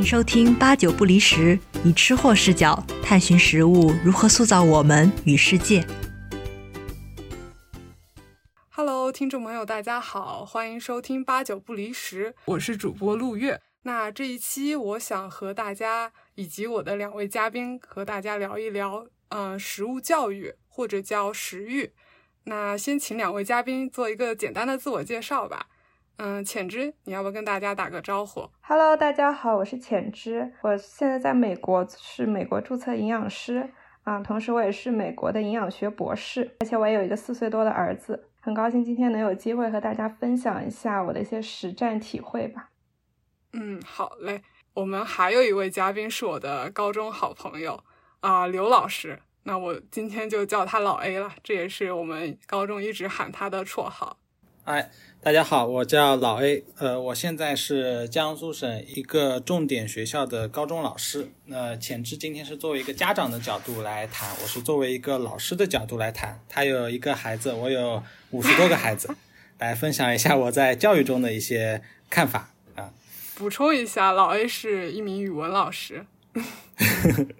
[0.00, 5.86] 迎收听八九不离十，以吃货视角探寻食物如何塑造我们与世界。
[8.70, 13.60] Hello，听众朋友，大家好，欢迎收听八九不离十，我是主播陆月。
[13.82, 21.92] 那这一期，我想和大家以及我的两位嘉宾和大家聊一聊，呃，食物教育或者叫食欲。
[22.44, 25.66] 那先请两位嘉宾做一个简单的自我介绍吧。
[26.22, 33.66] 嗯，浅之，你要不跟大家打个招呼？Hello，大家好，我是浅之，我现在在美国是美国注册营养师
[34.02, 38.28] 啊，同时我也是美国的营养学博士，而且我也有一个四岁多的儿子。
[38.38, 42.68] 很高兴今天能有机会和大家分享一下我的一些实战体会吧。
[43.54, 44.42] 嗯，好嘞。
[44.74, 47.82] 我们还有一位嘉宾是我的高中好朋友
[48.20, 49.18] 啊、刘老师。
[49.44, 54.18] 那我今天就叫他老 A 了，这也是我们高中一直喊他的绰号。
[54.70, 54.88] 哎，
[55.20, 61.28] 大家好，我叫老 A，呃，我现在是江苏省一个重点学校的高中老师。
[61.46, 66.40] 那浅之今天是作为一个家长的角度来谈，我是作为一个老师的角度来谈。
[66.48, 69.12] 他有一个孩子，我有五十多个孩子，
[69.58, 72.92] 来分享一下我在教育中的一些看法啊。
[73.34, 76.06] 补充一下，老 A 是一名语文老师。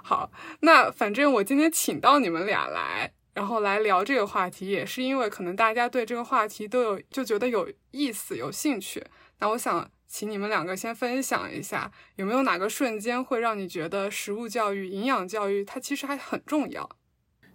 [0.00, 9.04] 好，那反正我今天请到你们俩来，然后来聊这个话题，也是因为可能大家对这个话题都有就觉得有意思、有兴趣。
[9.40, 16.88] 那我想请你们两个先分享一下，有没有哪个瞬间会让你觉得食物教育、营养教育它其实还很重要？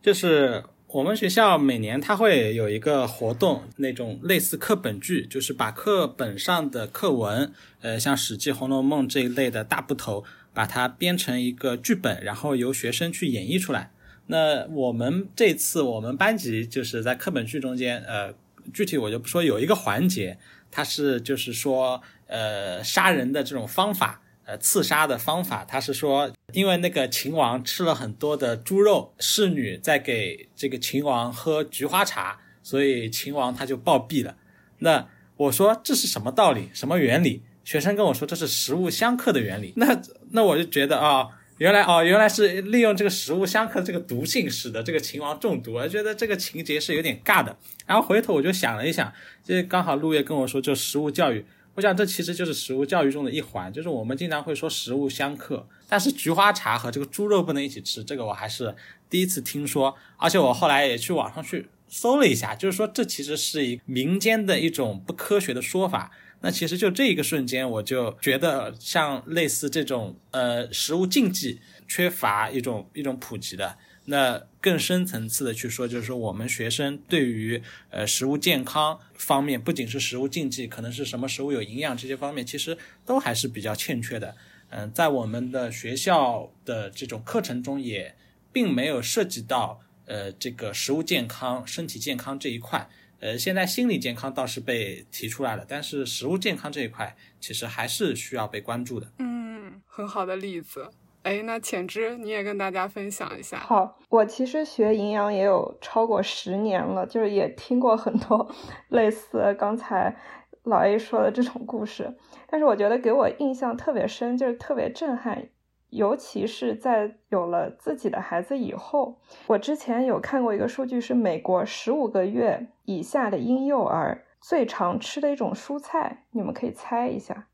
[0.04, 7.52] 就是我们学校每年它会有一个活动，那种类似课本剧，就是把课本上的课文，
[7.82, 10.24] 呃，像《史记》《红楼梦》这一类的大部头，
[10.54, 13.92] 把它编成一个剧本，然后由学生去演绎出来。
[14.32, 18.34] 那我们这次我们班级就是在课本剧中间，呃，
[18.74, 20.38] 具体我就不说，有一个环节，
[20.72, 24.22] 它是就是说，呃，杀人的这种方法。
[24.44, 34.36] 呃，刺杀的方法，他是说，因为那个秦王吃了很多的猪肉，侍女在给这个秦王喝菊花茶，所以秦王他就暴毙了。
[34.80, 35.08] 那
[35.38, 37.44] 我说这是什么道理，什么原理？
[37.64, 39.74] 学生跟我说这是食物相克的原理。
[39.76, 40.02] 那
[40.32, 41.28] 那我就觉得啊、
[41.62, 45.74] 原来哦，原来是利用这个食物相克这个毒性，使得这个秦王中毒。
[45.74, 47.56] 我觉得这个情节是有点尬的。
[47.86, 49.14] 然后回头我就想了一想，
[49.46, 51.46] 这刚好陆叶跟我说，就食物教育。
[51.76, 58.76] 我想这其实就是食物教育中的一环，就是我们经常会说食物相克，但是菊花茶和这个猪肉不能一起吃，这个我还是
[59.08, 66.10] 第一次听说，而且我后来也去网上去搜了一下，就是说这其实是一民间的一种不科学的说法。
[66.42, 73.78] 那其实就这一个瞬间，我就觉得像类似这种呃食物禁忌缺乏一种一种普及的。
[74.06, 82.76] 那更深层次的去说，就是说我们学生对于呃食物健康方面，不仅是食物禁忌，可能是什么食物有营养这些方面，其实
[83.06, 84.36] 都还是比较欠缺的。
[84.70, 88.16] 嗯、在我们的学校的这种课程中，也
[88.52, 92.90] 并没有涉及到呃这个食物健康、身体健康这一块。
[93.22, 99.08] 呃，现在心理健康倒是被提出来了，但是食物健康这一块其实还是需要被关注的。
[99.20, 100.90] 嗯，很好的例子。
[101.22, 103.60] 哎，那浅之，你也跟大家分享一下。
[103.60, 108.52] 好，我其实学营养也有超过十年了，就是也听过很多
[108.90, 110.18] 类似刚才
[110.64, 112.12] 老 A 说的这种故事，
[112.50, 115.48] 但是我觉得给我印象特别深，就是特别震撼，
[115.92, 119.20] 尤其是在有了自己的孩子以后。
[119.48, 127.48] 我之前有看过一个数据，是美国十五个月以下的婴幼儿最常吃的一种蔬菜，你们可以猜一下，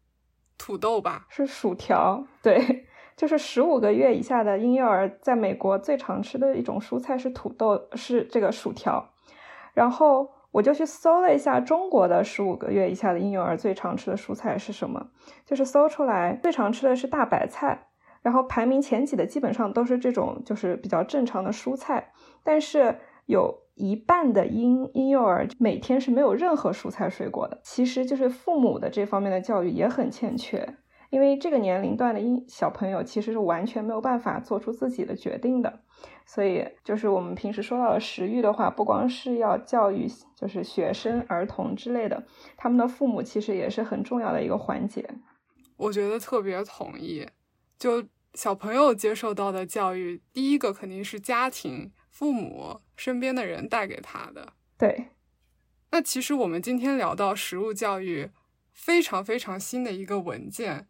[0.58, 2.26] 土豆吧，是薯条。
[2.42, 2.88] 对，
[3.18, 9.10] 就是十五个月以下的婴幼儿在美国最常吃的一种蔬菜是土豆，是这个薯条。
[9.74, 15.10] 然后我就去搜了一下中国的十五个月以下的婴幼儿最常吃的蔬菜是什么，
[15.46, 17.87] 就是搜出来最常吃的是大白菜，
[18.28, 22.12] 然后排名前几的基本上都是这种就是比较正常的蔬菜，
[22.44, 22.94] 但是
[23.26, 30.76] 有一半的婴婴幼儿每天是没有任何蔬菜水果的，其实就是父母的这方面的教育也很欠缺。
[31.10, 35.80] 因为这个年龄段的婴小朋友其实是完全没有办法做出自己的决定的，
[36.26, 42.22] 所以就是我们平时说到的食育的话，不光是要教育就是学生、儿童之类的，
[42.58, 45.10] 他们的父母其实也是很重要的一个环节。
[45.78, 47.26] 我觉得特别同意。
[47.80, 48.04] 就
[48.38, 54.54] 小朋友接受到的教育，第一个肯定是家庭、父母身边的人带给他的。
[54.78, 55.08] 对，
[55.90, 58.30] 那其实我们今天聊到食物教育，
[58.72, 60.88] 非常非常新的一个文件，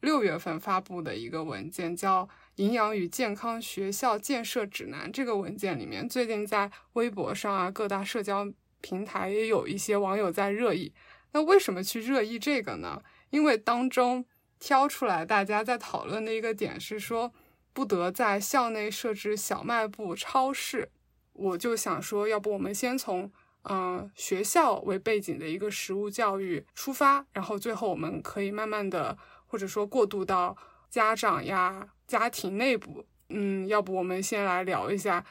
[0.00, 2.26] 六月份发布的一个文件，叫
[2.56, 5.08] 《营养与健康学校建设指南》。
[5.10, 8.46] 这个文件里面，最近在微博上啊，各大社交
[8.82, 10.92] 平台也有一些网友在热议。
[11.32, 13.02] 那为什么去热议这个呢？
[13.30, 14.26] 因为当中
[14.60, 17.32] 挑出来大家在讨论的一个点是说，
[17.72, 20.90] 不得在校内设置小卖部、超市。
[21.32, 29.16] 我就想说，要不我们先从嗯学校为背景的一个食物教育出发，然后最后我们可以慢慢的
[29.46, 30.56] 或者说过渡到
[30.90, 33.06] 家长呀、家庭内部。
[33.30, 35.24] 嗯，要不我们先来聊一下，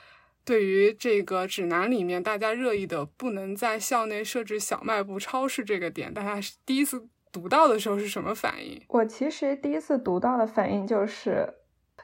[0.44, 8.82] 对于这个指南里面大家热议的不能在校内设置小卖部、超市这个点，大家第一次读到的时候是什么反应？
[8.88, 11.54] 我其实第一次读到的反应就是，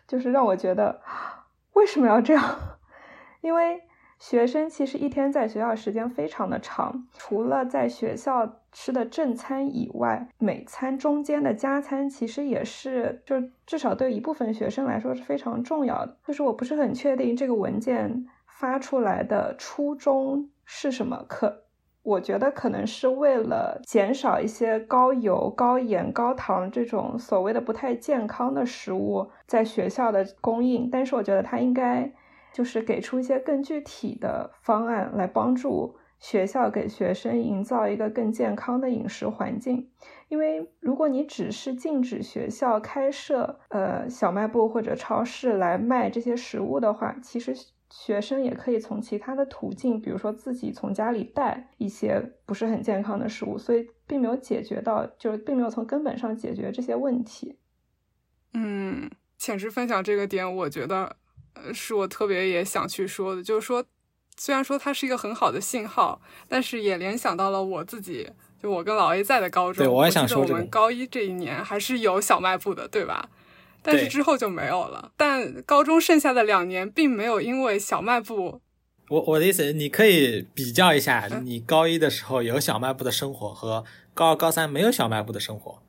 [0.08, 1.02] 就是让我觉得
[1.74, 2.58] 为什么要这样？
[3.42, 3.82] 因为。
[4.18, 13.36] 学生其实一天在学校时间非常的长，除了在学校吃的正餐以外，每餐中间的加餐其实也是，就
[13.66, 16.18] 至少对一部分学生来说是非常重要的。
[16.26, 21.65] 就是我不是很确定这个文件发出来的初衷是什么，可
[22.06, 32.14] 我觉得可能是为了减少一些高油、高盐、高糖这种所谓的不太健康的食物在学校的供应，但是我觉得它应该。
[32.54, 39.90] 就是给出一些更具体的方案来帮助学校给学生营造一个更健康的饮食环境。
[40.30, 47.54] 因为如果你只是禁止学校开设呃小卖部或者超市来卖这些食物的话，其实
[48.04, 57.58] 学生也可以从其他的途径，比如说自己从家里带一些不是很健康的食物，所以并没有解决到，就是并没有从根本上解决这些问题。
[58.54, 61.16] 嗯，浅池分享这个点，我觉得。
[61.58, 63.82] 呃，是我特别也想去说的，就是说，
[64.36, 68.30] 虽然说它是一个很好的信号，但是也联想到了我自己，
[68.62, 73.30] 就我跟老 A 在的高中，对我也想说我们高一这一年还是有小卖部的，对吧？
[73.86, 75.12] 但是之后就没有了。
[75.16, 78.62] 但高中剩下的两年，并没有因为小卖部。
[79.10, 83.84] 我我的意思，你可以比较一下，你高一的时候有小卖部的生活和
[84.14, 85.82] 高二、高三没有小卖部的生活，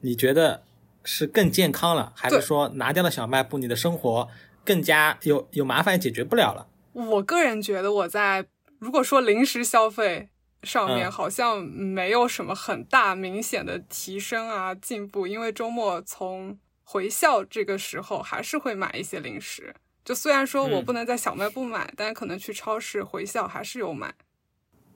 [0.00, 0.62] 你觉得
[1.04, 4.28] 是更健康了，还是说拿掉了小卖部，你的生活？
[4.64, 6.66] 更加有有麻烦解决不了了。
[6.92, 8.44] 我个人觉得，我在
[8.80, 10.28] 如果说零食消费
[10.64, 15.28] 上面，好像没有什么很大明显的提升啊进步。
[15.28, 19.74] 因为周末从回校这个时候，还是会买一些零食。
[20.04, 24.14] 就虽然说我不能在小卖部买，但可能去超市回校还是有买。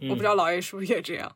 [0.03, 1.35] 我不知道老 A 是不是也这样。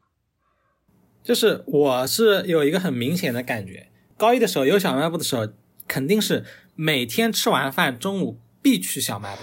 [1.24, 5.48] 就是我是有一个很明显的感觉，高一的时候有小卖部的时候，
[5.88, 6.44] 肯定是。
[6.76, 9.42] 每天吃完饭，中午必去小卖部，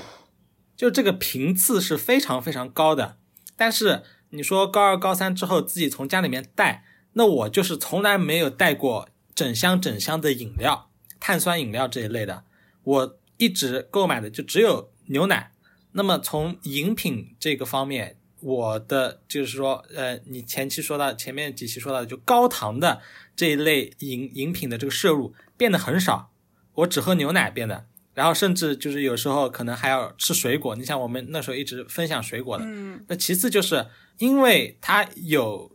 [0.75, 3.15] 就这个频次是非常非常高的。
[3.55, 10.90] 但是你说高二、高三之后自己从家里面带，那我就是从来没有带过整箱整箱的饮料、
[11.21, 12.43] 碳酸饮料这一类的。
[12.83, 15.53] 我一直购买的就只有牛奶。
[15.93, 23.01] 那么从饮品这个方面，我的就是说，呃，你前期说到前面几期说到的，就高糖的
[23.35, 26.31] 这一类饮饮品的这个摄入变得很少。
[26.73, 30.75] 我只喝牛奶变得，然后甚至就是有时候可能还要吃水果。
[30.75, 33.85] 你像我们那时候一直分享水果的，嗯，那其次就是
[34.17, 35.70] 因为它有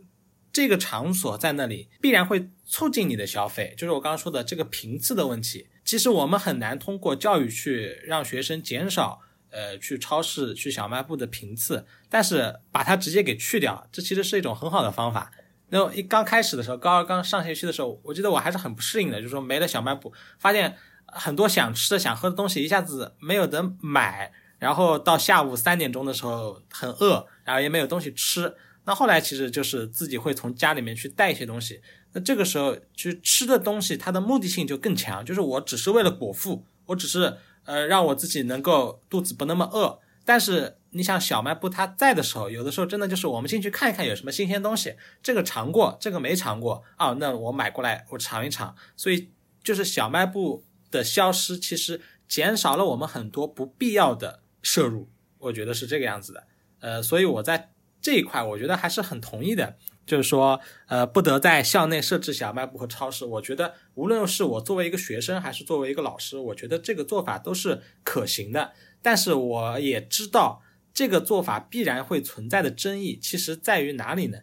[0.57, 3.75] 这个场所在那里，必然会促进你的消费。
[3.77, 5.67] 就是我刚刚说的这个频次的问题。
[5.85, 9.21] 其实我们很难通过教育去让学生减少
[9.51, 15.31] 呃去超市、去小卖部的频次，但是把它直接给去掉，这其实是一种很好的方法。
[15.69, 28.55] 那一刚开始的时候，高二刚上学期的时候，我记得我还是很不适应的，就是说没了小卖部，发现很多想吃的、想喝的东西一下子没有得买，然后到下午三点钟的时候很饿，然后也没有东西吃。
[28.87, 31.79] 那后来其实就是自己会从家里面去带一些东西。
[32.13, 40.77] 那这个时候去吃的东西，它的目的性就更强，就是我只是为了果腹，我只是呃让我自己能够肚子不那么饿，但是。
[40.91, 48.73] 你想小卖部它在的时候，有的时候真的就是我们进去看一看有什么新鲜东西，这个尝过，这个没尝过啊，那我买过来我尝一尝。
[48.95, 49.29] 所以
[49.61, 56.47] 就是小卖部的消失，其实减少了我们很多不必要的摄入，我觉得是这个样子的。
[56.79, 57.69] 呃，所以我在
[58.07, 63.25] 这一块，我觉得还是很同意的，就是说，呃，不得在校内设置小卖部和超市。
[63.25, 68.71] 我觉得无论是我作为一个学生，还是作为一个老师，我觉得这个做法都是可行的。
[69.01, 70.63] 但是我也知道。
[70.93, 74.39] 这个做法必然会存在的争议，其实在于哪里呢？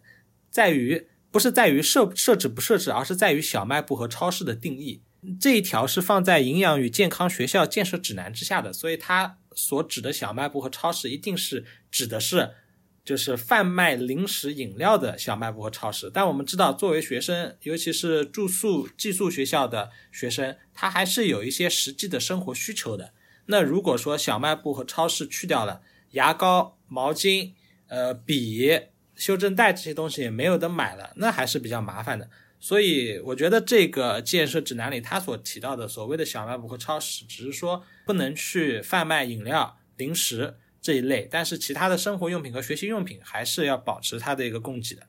[0.49, 5.01] 在于不是在于设设置不设置，而是在于小卖部和超市的定义。
[5.37, 12.51] 这一条是放在营养与健康学校建设指南之下的，所以它所指的小卖部和超市一定是指的是
[13.05, 16.11] 就是贩卖零食饮料的小卖部和超市。
[16.11, 23.13] 但我们知道，作为学生，尤其是住宿寄宿学校的学生，他还是有一些实际的生活需求的。
[23.45, 25.81] 那如果说小卖部和超市去掉了，
[26.11, 27.51] 牙膏、毛巾、
[27.87, 28.67] 呃笔、
[29.15, 32.27] 修正带这些东西也没有得买了，那还是比较麻烦的。
[32.59, 45.01] 所以我觉得这个建设指南里他所提到的所谓的小卖部和超市，只是说不能去贩卖饮料、零食这一类，但是其他的生活用品和学习用品还是要保持它的一个供给的。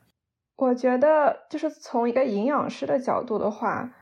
[0.55, 3.93] 我觉得就是从一个营养师的角度的话，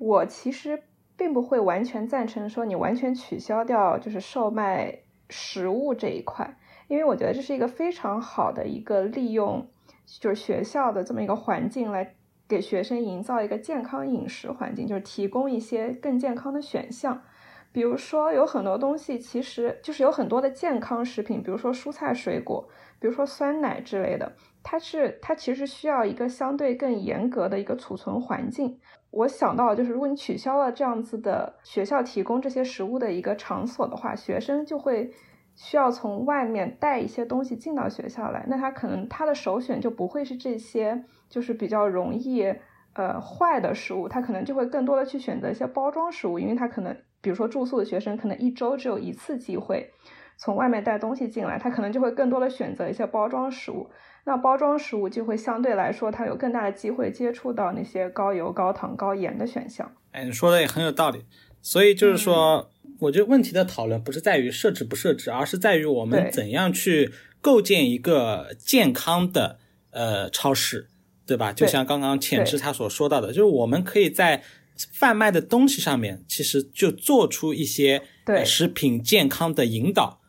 [0.00, 0.82] 我其实
[1.16, 4.98] 并不会完全赞成说你完全取消掉就是售卖
[5.30, 6.58] 食物这一块，
[6.88, 9.70] 因为我觉得这是一个非常好的一个利用，
[10.20, 12.16] 就是学校的这么一个环境来。
[12.48, 17.20] 给学生营造一个健康饮食环境，就是提供一些更健康的选项。
[17.76, 22.66] 比如说，有很多东西其实就是有很多的健康食品，比如说蔬菜水果，
[22.98, 28.80] 比如说酸奶之类的，它是它其实需要一个相对更严格的一个储存环境。
[29.10, 35.12] 我想到就是，如果你取消了这样子的学校提供这些食物的一个场所的话，学生就会
[35.54, 41.04] 需要从外面带一些东西进到学校来，那他可能他的首选就不会是这些。
[41.28, 42.54] 就是比较容易
[42.94, 49.90] 呃坏的食物，他可能就会更多的去选择一些包装食物，因为他可能比如说住宿的学生可能一周只有一次机会
[50.38, 53.90] 从外面带东西进来，他可能就会更多的选择一些包装食物。
[54.24, 59.90] 那包装食物就会相对来说，它有更大的机会接触到那些高油、高糖、高盐的选项。
[60.12, 61.24] 哎，你说的也很有道理。
[61.60, 69.58] 所以就是说，我觉得问题的讨论不是在于设置不设置，而是在于我们怎样去构建一个健康的
[69.90, 70.86] 呃超市。
[71.28, 71.52] 对吧？
[71.52, 74.44] 就像刚刚浅之他所说到的，就是我们可以在
[74.92, 80.20] 贩卖的东西上面，其实就做出一些对食品健康的引导。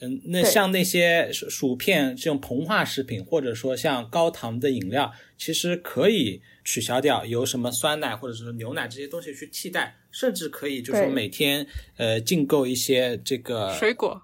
[0.00, 11.64] 嗯，那像那些薯片这种膨化食品，或者说像高糖的饮料，其实可以取消掉，由什么酸奶或者是牛奶这些东西去替代，甚至可以就是说每天
[11.96, 14.20] 呃进购一些这个水果。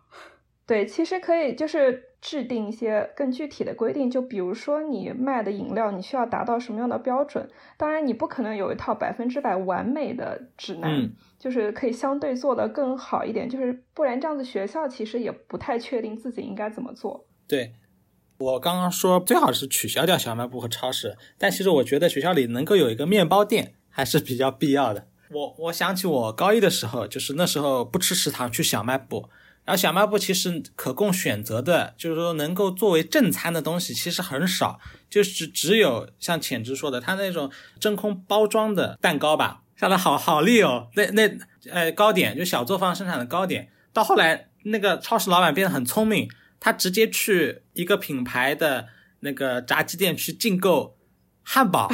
[0.66, 7.48] 对，其实可以就是制定一些更具体的规定，就比如说你卖的饮料，你需要达到什么样的标准？
[7.78, 17.26] 当然，你不可能有一套百分之百完美的指南，就是可以相对做得更好一点，就是不然这样子学校其实也不太确定自己应该怎么做。
[17.48, 17.72] 对
[18.38, 25.08] 我刚刚说最好是取消掉小卖部和超市，但其实我觉得学校里能够有一个面包店还是比较必要的。
[25.30, 29.28] 我我想起我高一的时候，就是那时候不吃食堂去小卖部。
[29.64, 37.48] 然后小卖部其实可供选择的，就是说能够作为正餐的东西其实很少，就是只有像浅之说的，他那种
[37.78, 40.88] 真空包装的蛋糕吧，下的好好利哦。
[40.94, 41.38] 那那
[41.70, 48.88] 呃糕点就小作坊生产的糕点，到后来那个超市老板变得很聪明，他直接去一个品牌的
[49.20, 50.96] 那个炸鸡店去进购
[51.44, 51.88] 汉堡，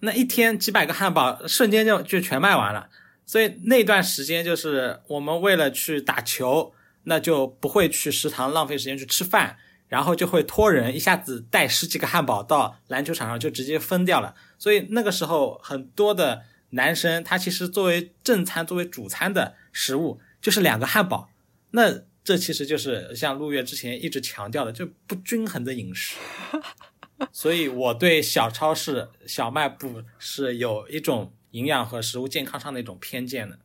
[0.00, 2.88] 那一天几百个汉堡瞬间就就全卖完了。
[3.26, 6.72] 所以那段时间就是我们为了去打球。
[7.04, 9.56] 那就不会去食堂浪费时间去吃饭，
[9.88, 14.34] 然后就会托人一下子带十几个汉堡到篮球场上就直接分掉了。
[14.58, 21.30] 所以那个时候很多的男生他其实作为正餐、作为主餐的食物就是两个汉堡。
[21.70, 26.16] 那这其实就是像陆月之前一直强调的，就不均衡的饮食。
[27.32, 33.58] 所以我对小超市、小卖部是有一种营养和食物健康上的一种偏见的，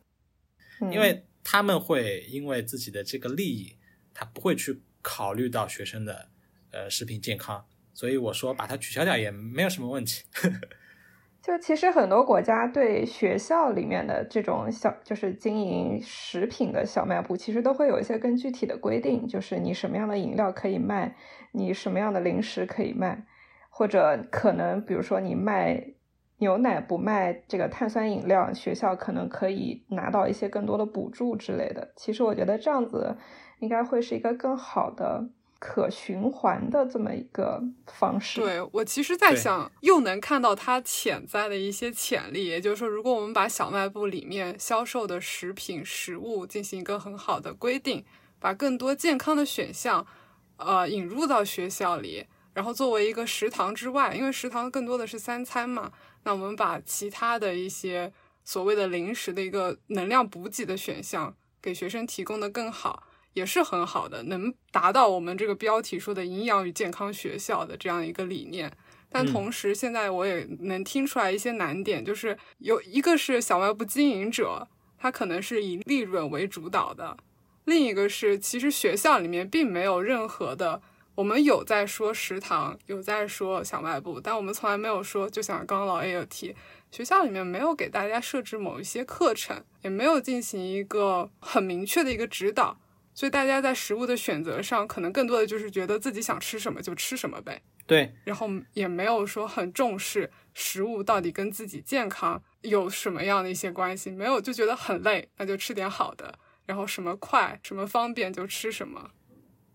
[0.90, 1.24] 因为。
[1.48, 3.76] 他们会因为自己的这个利益，
[4.12, 6.28] 他不会去考虑到学生的
[6.72, 10.24] 呃食品健康，所以我说把它取消掉也没有什么问题。
[11.40, 21.16] 就其实很多国家对学校里面的这种小就是经营食品的小卖部，其实都会有一些更具体的规定，就是你什么样的饮料可以卖，
[21.52, 23.24] 你什么样的零食可以卖，
[23.70, 25.92] 或者可能比如说你卖。
[26.38, 31.92] 牛奶不卖这个碳酸饮料，学校可能可以拿到一些更多的补助之类的。
[31.96, 33.16] 其实我觉得这样子
[33.60, 35.26] 应该会是一个更好的
[35.58, 38.42] 可循环的这么一个方式。
[38.42, 48.04] 对我其实，在想又能看到它潜在的一些潜力，也就是说，如果我们把小卖部里面销售的食品食物进行一个很好的规定，
[48.38, 50.06] 把更多健康的选项
[50.58, 55.90] 呃引入到学校里，然后作为一个食堂之外，因为食堂更多的是三餐嘛。
[56.26, 58.12] 那我们把其他的一些
[58.44, 68.72] 所谓的零食的一个能量补给的选项给学生提供的更好，也是很好的，能达到我们这个标题说的营养与健康学校的这样一个理念。
[69.08, 74.66] 但同时，现在我也能听出来一些难点，就是有一个是小卖部经营者，
[74.98, 77.16] 他可能是以利润为主导的；
[77.66, 80.82] 另一个是，其实学校里面并没有任何的。
[81.16, 86.54] 我们有在说食堂，有在说小卖部，但我们从来没有说，就像刚刚老 A 有提，
[86.90, 92.78] 学校里面没有给大家设置某一些课程，也没有进行一个很明确的一个指导，
[93.14, 97.62] 所以大家在食物的选择上，可能更多的就是觉得自己想吃什么就吃什么呗。
[97.86, 109.12] 对，然后也没有说很重视食物到底跟自己健康有什么样的一些关系，没有就觉得很累，那就吃点好的，然后什么快什么方便就吃什么。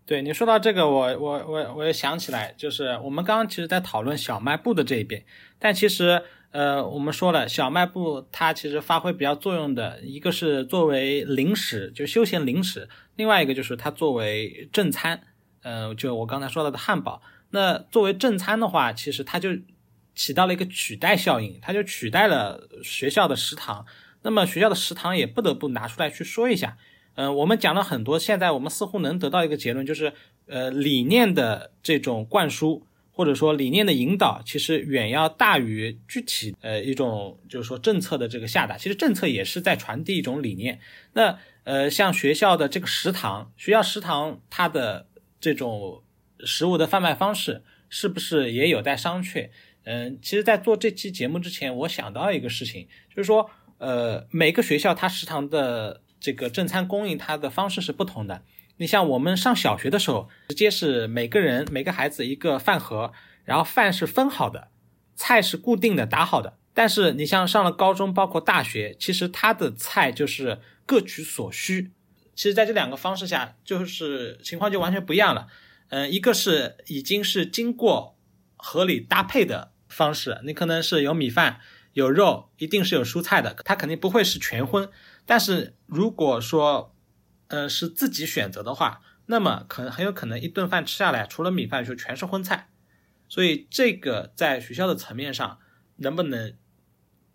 [0.04, 5.24] 对你说到这个，我我我我也想起来，就是我们刚刚其实在讨论小卖部的这一边，
[5.58, 15.22] 但其实呃，我们说了小卖部它其实发挥比较作用的一个是作为零食，就休闲零食，另外一个就是它作为正餐，
[15.62, 17.22] 呃，就我刚才说到的汉堡。
[17.50, 19.50] 那作为正餐的话，其实它就
[20.14, 23.86] 起到了一个取代效应，它就取代了学校的食堂。
[24.22, 26.76] 那么学校的食堂也不得不拿出来去说一下。
[27.14, 30.12] 嗯，我们讲了很多，现在我们似乎能得到一个结论，就是
[30.46, 38.78] 呃，理念的这种灌输，或者说理念的引导，其实远要大于具体呃一种就是说政策的这个下达。
[38.78, 40.80] 其实政策也是在传递一种理念。
[41.12, 45.06] 那呃，像学校的这个食堂，学校食堂它的
[45.38, 46.02] 这种
[46.40, 49.50] 食物的贩卖方式，是不是也有待商榷？
[49.84, 56.00] 嗯，其实，在做这期节目之前，我想到一个事情，就是说，呃，每个学校它食堂的。
[56.22, 58.42] 这个正餐供应它的方式是不同的。
[58.76, 63.12] 你像我们上小学的时候，直接是每个人每个孩子一个饭盒，
[63.44, 64.68] 然后饭是分好的，
[65.16, 66.56] 菜是固定的打好的。
[66.72, 71.90] 但是你像上了高中，包括大学，其实它的菜就是各取所需。
[72.34, 75.48] 其实在这两个方式下，就是情况就完全不一样了。
[75.90, 78.16] 嗯，一个是已经是经过
[78.56, 81.60] 合理搭配的方式，你可能是有米饭、
[81.92, 84.88] 有肉，一定是有蔬菜的，它肯定不会是全荤。
[85.24, 86.94] 但是如果说，
[87.48, 92.70] 呃，是自己选择的话，那么可能很有可能一顿饭吃下来，除了米饭就全是荤菜。
[93.28, 95.58] 所以这个在学校的层面上，
[95.96, 96.56] 能不能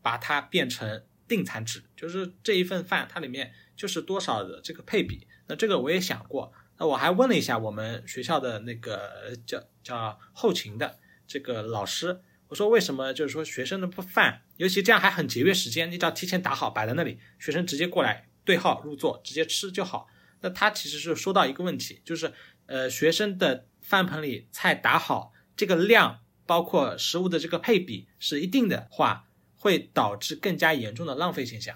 [0.01, 5.27] 把它变成定餐制，就是这一份饭它里面就是多少的这个配比？
[5.47, 12.21] 那这个我也想过，那我还问了一下我们学校的那个叫叫后勤的这个老师。
[12.49, 20.07] 我说为什么就是说学生的饭，尤其这样还很节约时间，你只要提前打好摆在那里，学生直接过来对号入座，直接吃就好。
[20.41, 22.31] 那他其实是说到一个问题，就是
[22.67, 29.25] 呃学生的饭盆里菜打好，这个量包括食物的这个配比是一定的话，
[29.57, 31.75] 会导致更加严重的浪费现象。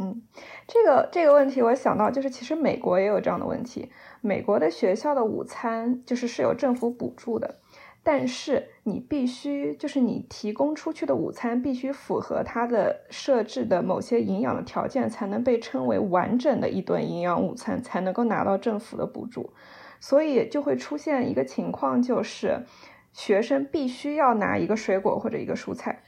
[0.00, 0.22] 嗯，
[0.66, 3.90] 这个这个问题我想到就是其实美国也有这样的问题，
[4.22, 7.60] 美国的学校的午餐就是是有政府补助的。
[8.06, 19.54] 但是你必须，就是你提供出去的午餐必须符合它的设置的某些营养的条件，才能被称为完整的一顿营养午餐，才能够拿到政府的补助。
[20.00, 22.66] 所以就会出现一个情况，就是
[23.14, 26.02] 学生必须要拿一个水果或者一个蔬菜，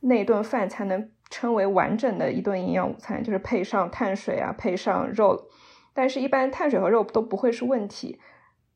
[0.00, 5.48] 那顿饭才能称为完整的一顿营养午餐，就是配上碳水啊，配上肉。
[5.92, 8.18] 但是，一般碳水和肉都不会是问题。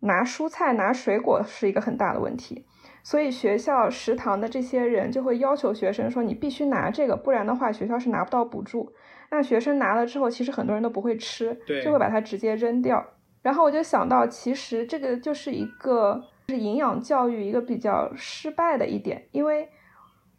[0.06, 2.64] 拿蔬菜、拿水果是一个很大的问题，
[3.02, 8.92] 所以学校食堂的这些人就会要求学生说：“你必须拿这个，不然的话学校是拿不到补助。”
[9.30, 13.04] 那学生拿了之后，其实很多人都不会吃，就会把它直接扔掉。
[13.42, 19.68] 然后我就想到，其实这个就是一个是营养教育一个比较失败的一点，因为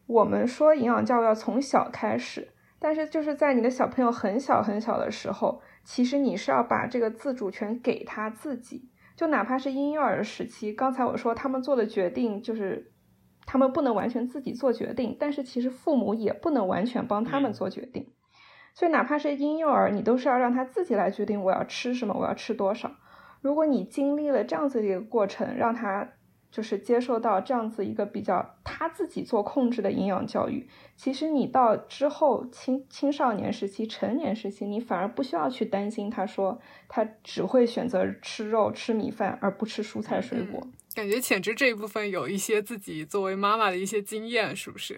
[0.08, 2.48] 我们说营养教育要从小开始，
[2.80, 8.90] 但是就是在你的小朋友很小很小的时候，其实你是要把这个自主权给他自己。
[9.18, 12.94] 就哪怕是婴幼儿时期，刚才我说他们做的决定就是
[13.46, 18.14] 他们不能完全自己做决定，但是其实父母也不能完全帮他们做决定。
[18.74, 22.92] 所以哪怕是婴幼儿，你都是要让他自己来决定我要吃什么，我要吃多少。
[23.42, 26.08] 如果你经历了这样子的一个过程，让他。
[26.50, 36.10] 就是接受到这样子一个比较他自己做控制的营养教育，其实你到之后青青少年时期、成年时期，你反而不需要去担心。
[36.10, 40.66] 他说他只会选择吃肉、吃米饭，而不吃蔬菜水果。
[40.96, 44.98] 感觉浅之这一部分有一些自己作为妈妈的一些经验，是不是？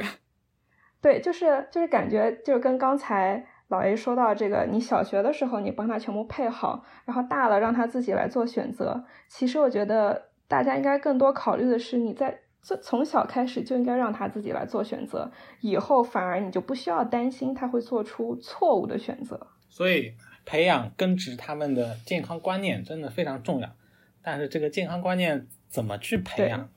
[1.02, 9.04] 对，就是就是感觉就是跟刚才老 A 说到这个，你小学的时候你帮他全部配好，然后大了让他自己来做选择。
[9.28, 10.29] 其实我觉得。
[10.50, 15.32] 大家应该更多考虑的是，你在从从小开始就应该让他自己来做选择，
[15.62, 19.48] 以后反而你就不需要担心他会做出错误的选择。
[19.70, 23.76] 所以，培养根植他们的健康观念真的非常重要。
[24.24, 26.68] 但是，这个健康观念怎么去培养，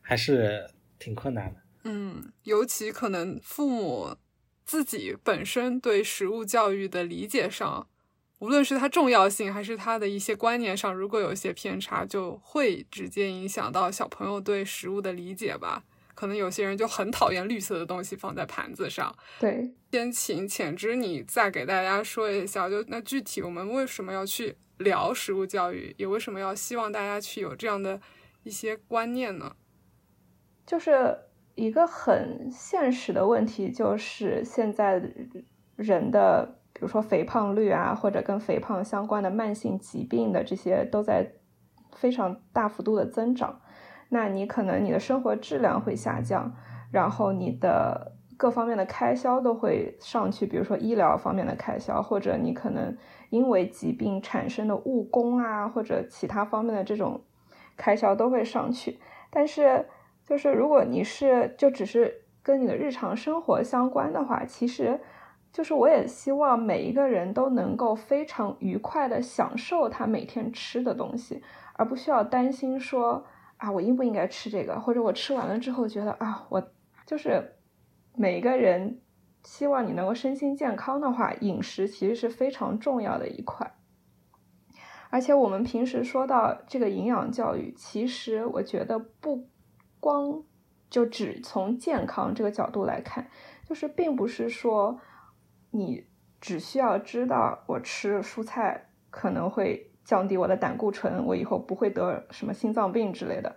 [0.00, 1.60] 还是挺困难的。
[1.84, 4.16] 嗯，尤其可能父母
[4.64, 7.88] 自己本身对食物教育的理解上。
[8.38, 15.84] 无论是它重要性，还是它的一些观念上，如果有一些偏差，就会直接影响到小朋友对食物的理解吧。
[16.14, 19.14] 可能有些人就很讨厌绿色的东西放在盘子上。
[19.38, 28.00] 对，先请浅之你再给大家说一下，就那具体我们为什么要去聊食物教育，也为什么要希望大家去有这样的
[28.42, 29.54] 一些观念呢？
[30.66, 31.16] 就是
[31.54, 35.00] 一个很现实的问题，就是现在
[35.76, 41.32] 人的，比如说肥胖率啊，或者跟肥胖相关的慢性疾病的这些，都在
[41.96, 43.60] 非常大幅度的增长。
[44.10, 46.54] 那你可能你的生活质量会下降，
[46.92, 52.96] 然后你的各方面的开销都会上去，比如说医疗方面的开销，或者你可能
[53.30, 57.20] 因为疾病产生的误工啊，或者其他方面的这种
[57.76, 59.00] 开销都会上去。
[59.28, 59.84] 但是，
[60.24, 65.00] 就是如果你是就只是跟你的日常生活相关的话，其实
[65.52, 71.42] 就是我也希望每一个人都能够非常愉快的享受他每天吃的东西，
[71.74, 73.24] 而不需要担心说。
[73.58, 74.78] 啊，我应不应该吃这个？
[74.78, 76.70] 或者我吃完了之后觉得啊，我
[77.04, 77.56] 就是
[78.14, 79.00] 每一个人
[79.42, 83.74] 希望你能够身心健康的话，饮食其实是非常重要的一块。
[85.10, 89.48] 而且我们平时说到这个营养教育，其实我觉得不
[89.98, 90.44] 光
[90.88, 93.28] 就只从健康这个角度来看，
[93.68, 95.00] 就是并不是说
[95.70, 96.06] 你
[96.40, 99.84] 只需要知道我吃蔬菜可能会。
[100.08, 103.54] 降低我的胆固醇，我以后不会得什么心脏病之类的。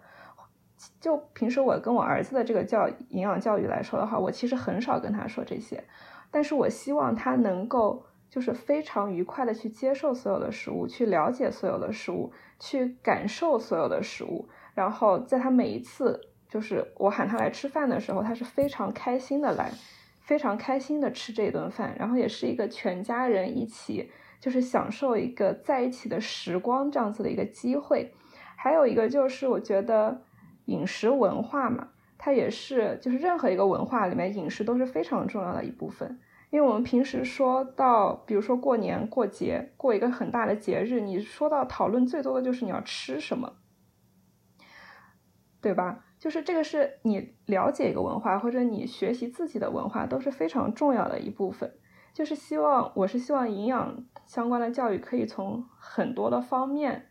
[0.99, 5.81] 就平时我跟我儿子的这个教营养教育来说的话，我其实很少跟他说这些，
[6.29, 14.49] 但是我希望他能够就是非常愉快的去接受所有的食物，去了解所有的食物，去感受所有的食物。
[14.73, 16.19] 然后在他每一次
[16.49, 19.71] 就是我喊他来吃饭的时候，他是非常开心的来，
[20.21, 24.09] 非常开心的吃这顿饭，然后也是一个全家人一起。
[24.39, 28.11] 就是享受一个在一起的时光，这样子的一个机会。
[28.55, 30.19] 还有一个就是，我觉得
[30.65, 36.19] 饮食文化嘛，它也是，就是任何一个文化里面，饮食都是非常重要的一部分。
[36.49, 43.57] 因为我们平时说到，比如说过年过节，过一个很大的节日，你说到讨论最多的就是你要吃什么，
[45.61, 46.03] 对吧？
[46.21, 51.73] 就是这个是你了解一个文化，或者你学习自己的文化，都是非常重要的一部分。
[52.13, 57.09] 就是希望，我是希望营养相关的教育可以从很多的方面，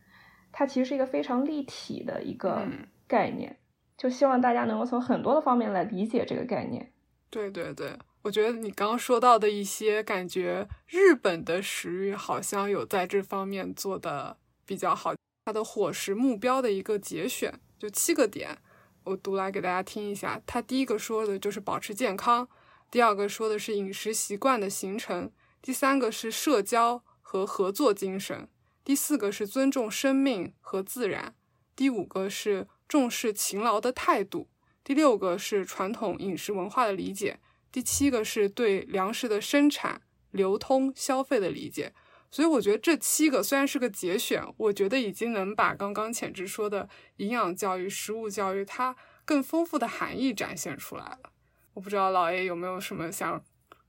[0.53, 2.63] 它其实是一个非常立体的一个
[3.09, 3.59] 概念，
[3.99, 6.93] 就希望大家能够从很多的方面来理解这个概念。
[7.31, 15.13] 对对对，我觉得你刚刚说到的一些，感觉日本的食欲好像有在这方面做的比较好。
[15.47, 18.59] 它的伙食目标的一个节选就七个点，
[19.05, 20.41] 我读来给大家听一下。
[20.47, 22.49] 它第一个说的就是保持健康。
[22.91, 25.31] 第二个说的是饮食习惯的形成，
[25.63, 28.49] 第三个是社交和合作精神，
[28.85, 31.35] 第四个是尊重生命和自然，
[31.77, 34.49] 第五个是重视勤劳的态度，
[34.83, 37.39] 第六个是传统饮食文化的理解，
[37.71, 41.93] 第七个是对粮食的生产、流通、消费的理解。
[42.31, 51.33] 所以我觉得这七个虽然是个节选，我觉得已经能把刚刚浅之说的营养教育、食物教育它更丰富的含义展现出来了。
[51.75, 53.45] 我不知道老爷有没有什么想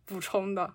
[0.06, 0.74] 补充的。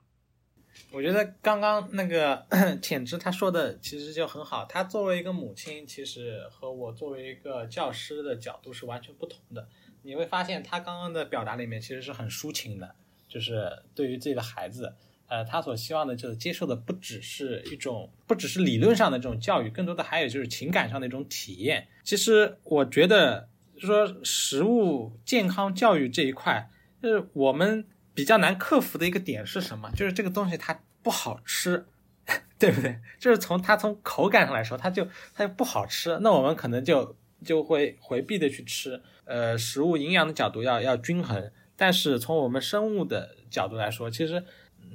[0.90, 2.46] 我觉得刚刚那个
[2.82, 4.66] 浅之他说的其实就很好。
[4.66, 9.66] 他作为一个母亲，其实和我作为一个教师的角度是完全不同的。
[10.02, 12.94] 你会发现他刚刚的表达里面其实是很抒情的，
[13.26, 14.94] 就是对于自己的孩子，
[15.28, 21.88] 呃，他所希望的就是接受的不只是一种，不只是理论上的这种教育，更多的还有就是情感上的一种体验。
[22.02, 26.70] 其实我觉得说食物健康教育这一块。
[27.02, 29.88] 就是我们比较难克服的一个点是什么？
[29.94, 31.86] 就是这个东西它不好吃，
[32.58, 32.98] 对不对？
[33.20, 36.18] 就是从它从口感上来说，它就它就不好吃。
[36.22, 39.00] 那我们可能就就会回避的去吃。
[39.24, 44.42] 呃，食物营养的角度要要均衡，但是从我们生物的角度来说，其实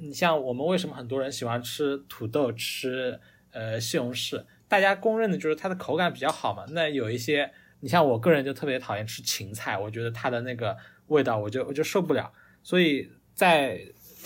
[0.00, 4.44] 你像我们为什么很多人喜欢吃土豆、吃呃西红柿？
[4.68, 6.64] 大家公认的就是它的口感比较好嘛。
[6.70, 10.76] 那有一些，你像我个人就特别讨厌吃芹菜，我觉得它的那个。
[11.08, 13.78] 味道我就我就受不了，所以在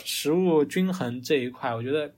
[0.05, 2.14] 食物均衡这一块，我觉得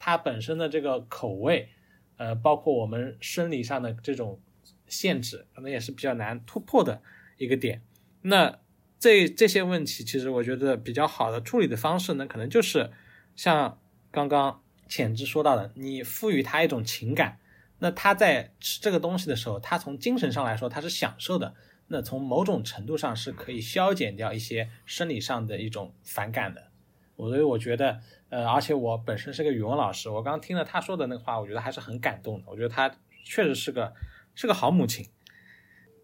[0.00, 1.68] 它本身的这个口味，
[2.16, 4.40] 呃，包括我们生理上的这种
[4.88, 7.02] 限制，可能也是比较难突破的
[7.36, 7.82] 一个点。
[8.22, 8.58] 那
[9.04, 12.90] 这这些问题，其实我觉得比较好的处理的方式呢，可能就是
[13.36, 13.78] 像
[14.10, 17.38] 刚刚浅之说到的，你赋予他一种情感，
[17.80, 21.54] 那他在吃这个东西的时候，他从精神上来说，他是享受的。
[21.88, 26.68] 那从某种程度上是可以消减掉一些生理上的一种反感的，
[27.16, 32.44] 我所以我觉得，呃，而且我本身是个语文老师，我刚听了他说的那个话，我觉得还是很感动的。
[32.46, 32.90] 我觉得他
[33.22, 33.92] 确实是个
[34.34, 35.06] 是个好母亲。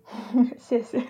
[0.61, 1.03] 谢谢。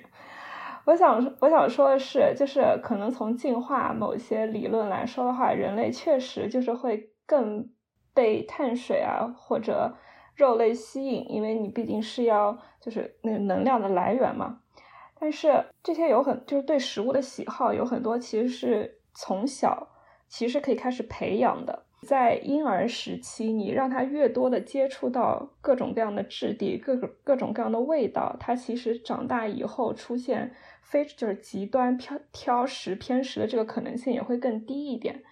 [0.90, 7.70] 我想我想说的是，就是可能从进化某些理论来说的话，人类确实就是会更
[8.12, 9.94] 被碳水啊或者。
[10.36, 14.58] 肉类吸引，因为你毕竟是要就是那个能量的来源嘛。
[15.18, 19.86] 但是这些有很就是对食物的喜好有很多，其实是从小
[20.28, 21.84] 其实可以开始培养的。
[22.06, 30.54] 在婴儿时期，你让他越多的接触到各种各样的质地、各种各种各样的味道，他其实长大以后出现
[30.90, 35.22] 非就是极端挑挑食偏食的这个可能性也会更低一点。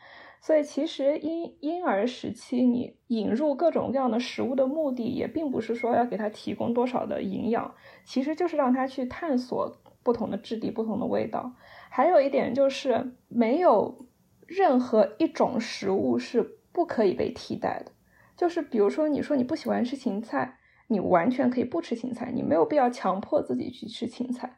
[0.41, 11.53] 所以，其实婴婴儿时期你引入各种各样的食物的目的，也并不是说要给他提供多少的营养，其实就是让他去探索不同的质地、不同的味道。
[11.91, 14.07] 还有一点就是，没有
[14.47, 16.41] 任何一种食物是
[16.71, 17.91] 不可以被替代的。
[18.37, 24.57] 就是比如说，你说你不喜欢吃芹菜，你完全可以不吃芹菜，你没有必要强迫自己去吃芹菜。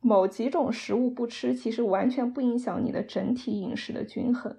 [0.00, 4.56] 某几种食物不吃，其实完全不影响你的整体饮食的均衡。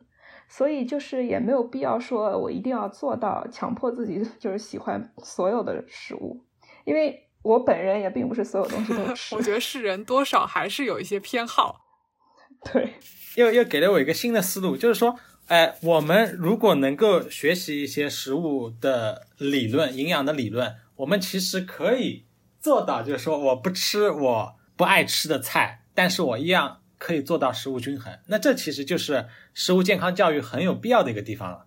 [0.48, 6.44] 所以就是也没有必要说，我一定要做到强迫自己 就是喜欢所有的食物，
[6.86, 9.34] 因为我本人也并不是所有东西都吃。
[9.38, 11.86] 我觉得 是人多少还是有一些偏好。
[12.74, 12.96] 对，
[13.36, 15.16] 又又给了我一个新的思路，就是说，
[15.48, 22.26] 哎，我们如果能够学习一些食物的理论、营养的理论，我们其实可以
[22.60, 26.78] 做到，就是说，我不吃我不爱吃的菜，但是我一样。
[27.02, 31.66] 可以做到食物均衡，那这其实就是食物健康教育很有必要的一个地方了。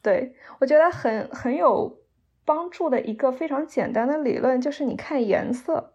[0.00, 1.98] 对，我觉得很很有
[2.44, 5.94] 帮助的一个非常简单的理论就是你看颜色，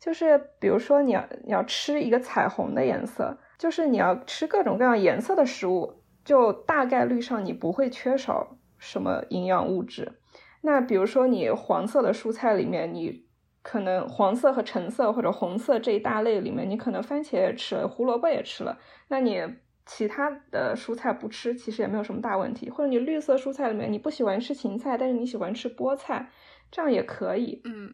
[0.00, 10.20] 就是比如说你要你要吃一个彩虹的颜色，就是你要吃各种各样颜色的食物，就大概率上你不会缺少什么营养物质。
[10.62, 13.28] 那比如说你黄色的蔬菜里面你。
[13.62, 19.42] 可能黄色和橙色或者红色这一大类里面，你可能番茄也吃了，胡萝卜也吃了，那你
[19.84, 22.70] 其他的蔬菜不吃，其实也没有什么大问题。
[22.70, 26.30] 或者你绿色蔬菜里面你不喜欢吃芹菜，但是你喜欢吃菠菜，
[26.70, 27.60] 这样也可以。
[27.64, 27.92] 嗯，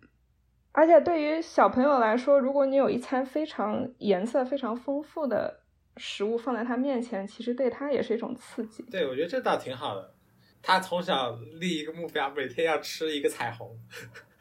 [0.73, 5.63] 而且对于小朋友来说，如果你有一餐非常颜色非常丰富的
[5.97, 8.83] 食物放在他面前，其实对他也是一种刺激。
[8.91, 10.15] 对，我觉得这倒挺好的。
[10.63, 13.71] 他从小立一个目标，每天要吃一个彩虹。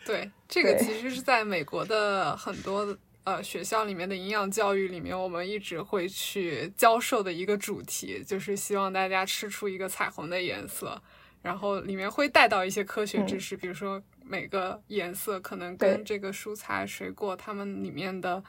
[0.06, 11.02] 对，这个其实是在美国的很多呃学校里面的营养教育里面，我们一直会去教授的一个主题，就是希望大家吃出一个彩虹的颜色，
[11.41, 18.44] 然后里面会带到一些科学知识，比如说每个颜色可能跟这个蔬菜水果它们里面的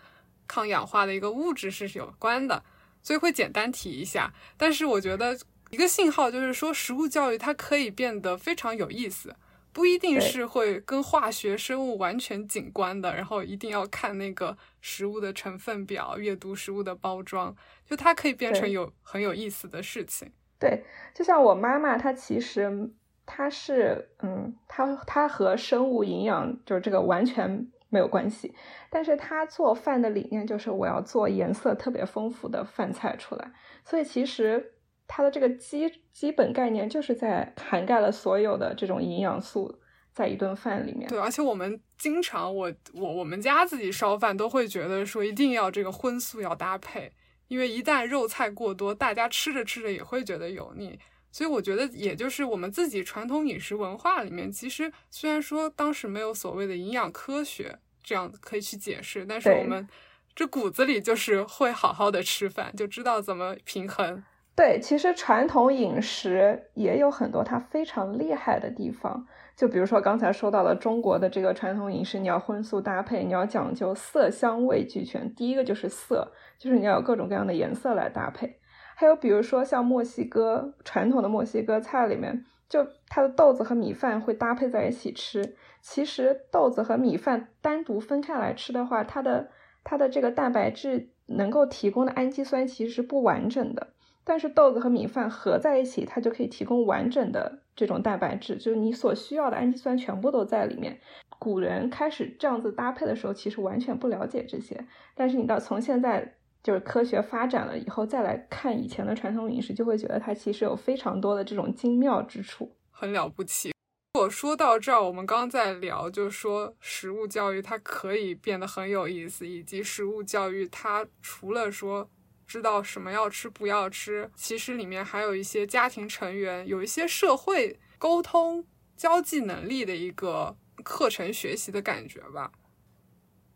[0.46, 2.62] 抗氧化的一个物质是有关的，
[3.02, 4.30] 所以会简单提一下。
[4.58, 5.34] 但是我觉得
[5.70, 9.34] 一个信号就是说，食物教育它可以变得非常有意思。
[9.76, 20.32] 不一定是会跟化学生物完全景观的，然后一定要看那个食物的成分表，阅读食物的包装，就它可以变成有很有意思的事情。
[20.58, 20.82] 对，
[21.14, 22.90] 就像我妈妈，她其实
[23.26, 28.54] 她是，嗯，她她和生物营养就是这个完全没有关系，
[28.88, 33.52] 但是她做饭的理念就是我要做颜色特别丰富的饭菜出来，
[33.84, 34.72] 所以其实。
[35.08, 39.78] 它的这个基基本概念就是在涵盖了所有的这种营养素
[40.12, 41.08] 在一顿饭里面。
[41.08, 47.12] 对，而且我们经常，我我我们家自己烧饭都会觉得说一定要这个荤素要搭配，
[47.48, 50.98] 因为一旦肉菜过多，大家吃着吃着也会觉得油腻。
[51.30, 59.86] 所以我觉得，也就是我们自己传统饮食文化里面，其实虽然说当时没有所谓的营养科学这样可以去解释，但是我们
[60.34, 64.24] 这骨子里就是会好好的吃饭，就知道怎么平衡。
[64.56, 75.34] 对，其实传统饮食也有很多它非常厉害的地方，就比如说刚才说到了中国的这个传统饮食，你要荤素搭配，你要讲究色香味俱全。
[75.34, 78.58] 第一个就是色，就是你要有各种各样的颜色来搭配。
[78.94, 85.54] 还有比如说像墨西哥传统的墨西哥菜里面，就它的豆子和米饭会搭配在一起吃。
[85.82, 89.50] 其实豆子和米饭单独分开来吃的话，它的
[89.84, 93.88] 它的这个蛋白质能够提供的氨基酸其实是不完整的。
[94.28, 100.98] 但是豆子和米饭合在一起，它就可以提供完整的这种蛋白质，就是你所需要的氨基酸全部都在里面。
[101.38, 104.84] 古人开始这样子搭配的时候，其实完全不了解这些。
[105.14, 113.70] 但是你到从现在就是科学发展了以后，再来看以前的传统饮食，就会觉得它其实有非常多的这种精妙之处，很了不起。
[114.18, 122.10] 我说到这儿，我们刚刚在聊，就是说食物教育它可以变得很有意思，以及食物教育它除了说。
[122.46, 128.64] 知道什么要吃不要吃，其实里面还有一些家庭成员有一些社会沟通
[128.96, 132.52] 交际能力的一个课程学习的感觉吧。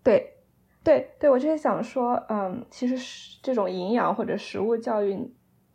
[0.03, 0.35] 对，
[0.83, 5.33] 对，对，我就是想说，嗯，其实这种营养或者食物教育，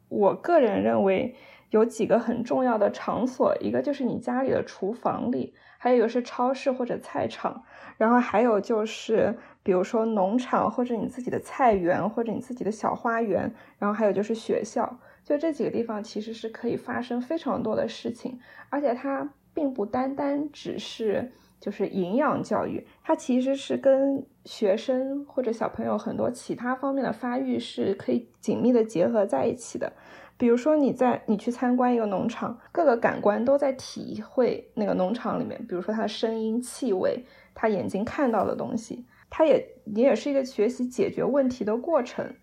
[0.10, 1.36] 我个人认为
[1.70, 7.64] 有几个很重要的场所，一个就是你家里的厨房里，还有一个是超市或者菜场，
[7.98, 21.32] 然后还有就是比如说农场或者你自己的菜园或者你自己的小花园，然后还有就是学校，就这几个地方其实是可以发生非常多的事情，而且它并不单单只是。
[21.58, 29.92] 就是营养教育，它其实是跟学生或者小朋友很多其他方面的发育是可以紧密的结合在一起的。
[30.38, 42.36] 比如说，你在你去参观一个农场，各个感官都在体会那个农场里面，比如说它的声音、气味，他眼睛看到的东西，它也你也是一个学习解决问题的过程。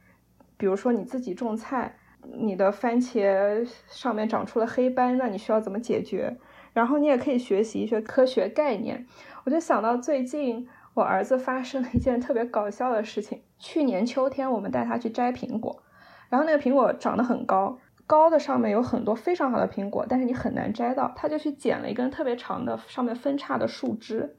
[0.56, 1.96] 比如说你自己种菜，
[2.38, 6.38] 你的番茄上面长出了黑斑，那你需要怎么解决？
[6.72, 9.06] 然后你也可以学习一些科学概念，
[9.44, 13.42] 我就想到最近我儿子发生了一件特别搞笑的事情。
[13.58, 15.82] 去年秋天，我们带他去摘苹果，
[16.30, 21.12] 然后那个苹果长得很高，高的上面有很多非常好的苹果，但是你很难摘到。
[21.14, 24.36] 他就去捡了一根特别长的上面分叉的树枝，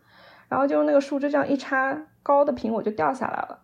[0.47, 3.59] 然后就用那个树枝这样一插，高的苹果就掉下来了。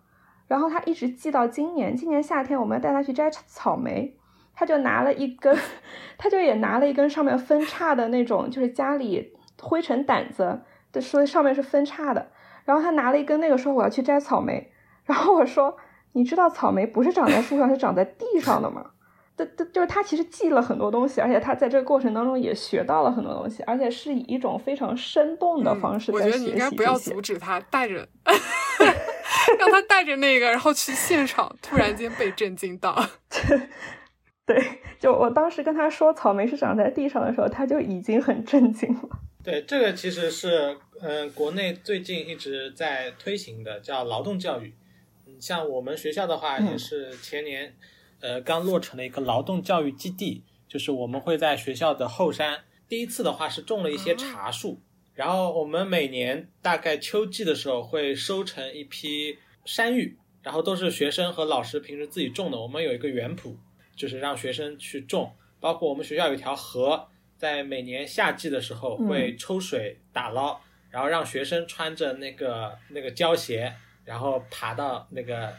[0.48, 4.15] 然后他一直记到今年，今年夏天我们要带他去摘草莓。
[4.56, 5.58] 他就拿了一根，
[6.18, 10.60] 他就也拿了一根上面分叉的那种，就是家里灰尘掸子
[10.92, 12.28] 的，说上面是分叉的。
[12.65, 14.70] 然后他拿了一根那个，说我要去摘草莓。
[15.06, 15.78] 然后我说，
[16.12, 18.86] 你知道草莓不是长在树上，是长在地上的吗？
[19.39, 26.28] 这这就是他其实记了很多东西，而且他在这个过程当中也学到了很多东西，而且是以一种非常生动的方式在学习。
[26.28, 28.06] 我觉得你应该不要阻止他带着，
[29.58, 33.02] 让他带着那个，然后去现场，突然间被震惊到。
[34.45, 34.62] 对，
[34.99, 39.10] 就我当时跟他说草莓是长在地上的时候，他就已经很震惊了。
[39.41, 44.73] 对，这个其实是嗯，国内最近一直在推行的，叫劳动教育。
[45.25, 47.73] 嗯，像我们学校的话，也是前年
[48.20, 54.82] 呃刚落成的一个劳动教育基地，就是我们会在学校的后山，第一次的话是种了一些茶树，
[55.14, 63.56] 然后我们每年大概秋季的时候会收成一批山芋，然后都是学生和老师平时自己种的，我们有一个园圃。
[63.96, 65.30] 就是让学生去种，
[65.60, 67.06] 包括我们学校有一条河，
[67.38, 70.58] 在每年夏季的时候会抽水打捞，
[70.90, 75.54] 然后让学生穿着那个那个胶鞋，然后爬到那个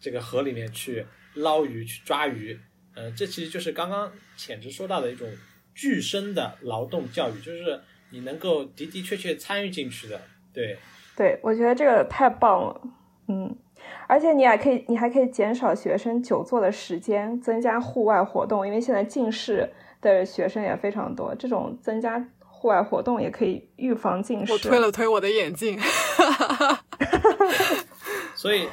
[0.00, 2.58] 这个河里面去捞鱼去抓鱼。
[2.94, 5.28] 呃，这其实就是刚刚浅之说到的一种
[5.74, 10.20] 具身的劳动教育，就是你能够的的确确参与进去的。
[10.52, 10.76] 对，
[11.16, 12.80] 对我觉得这个太棒了，
[13.28, 13.56] 嗯。
[14.08, 18.66] 而且你还可以，你还可以减少学生久坐的时间，增加户外活动。
[18.66, 19.70] 因为现在近视
[20.00, 24.52] 的学生也非常多，这种增加户外活动也可以预防近视。
[24.52, 25.78] 我推了推我的眼镜，
[28.34, 28.68] 所以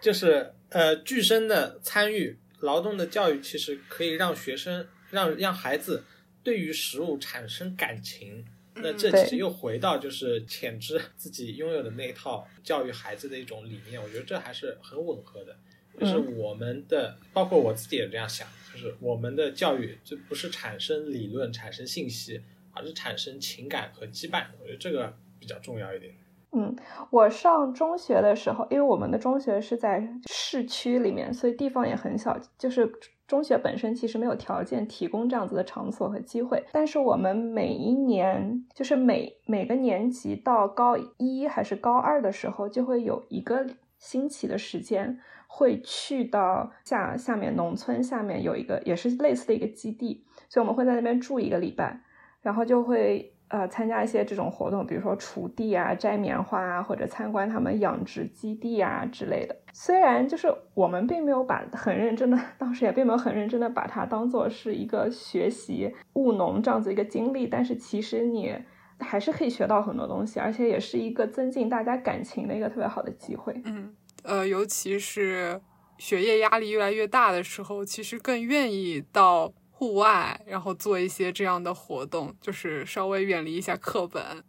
[0.00, 6.02] 就是呃，具身的参与劳动的教育，其实可以让学生让让孩子
[6.42, 8.44] 对于食物产生感情。
[8.74, 15.56] 那这其实又回到就是潜知自己拥有的那一套教育孩子的一种理念，我觉得这还是很吻合的。
[16.00, 24.46] 就是我们的，包括我自己也这样想，就是我们的教育就不是产生理论、产生信息，而是产生情感和羁绊。
[24.60, 26.12] 我觉得这个比较重要一点。
[26.54, 26.74] 嗯，
[27.10, 32.90] 我上中学的时候，因为我们的中学是在市区里面，所以地方也很小，就是。
[33.26, 51.98] 中学本身其实没有条件提供这样子的场所和机会，但是我们每一年，就是每每个年级到高一还是高二的时候，就会有一个星期的时间，会去到下下面农村下面有一个也是类似的一个基地，所以我们会在那边住一个礼拜，
[52.42, 53.33] 然后就会。
[53.54, 59.54] 呃，参加一些这种活动，比如说锄地啊、摘棉花啊，或者参观他们养殖基地啊之类的。
[59.72, 68.52] 虽然就是我们并没有把很认真的， 当时也并没有很认真的把它当做是一个学习务农这样子一个经历，但是其实你
[68.98, 73.54] 还是可以学到很多东西，而且也是一个增进大家感情的一个特别好的机会。
[73.66, 75.60] 嗯，呃，尤其是
[75.98, 79.52] 学业压力越来越大的时候，其实更愿意到。
[79.84, 84.42] 户外，然后做一些这样的活动，就是稍微远离一下课本。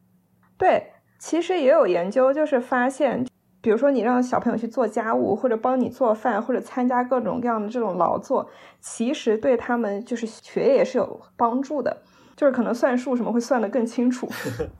[0.57, 3.27] 对，其实也有研究，就是发现，
[3.61, 12.01] 比如说你让小朋友去做家务，或者帮你做饭，或者参加各种各样的这种劳作，其实对他们就是学业也是有帮助的，
[12.37, 14.29] 就是可能算数什么会算得更清楚。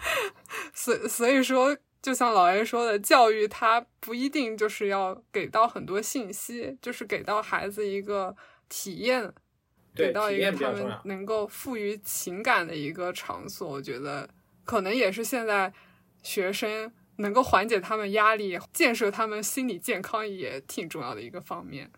[0.74, 8.34] 所所以说，就像老 A 说的，教育它不一定就是要给到很多信息，就是给到孩子一个
[8.70, 9.34] 体验。
[9.96, 14.30] 给到一个他们能够赋予情感的一个场所，我觉得
[14.64, 15.72] 可能也是现在
[16.22, 21.90] 学生能够缓解他们压力、建设他们心理健康也挺重要的一个方面。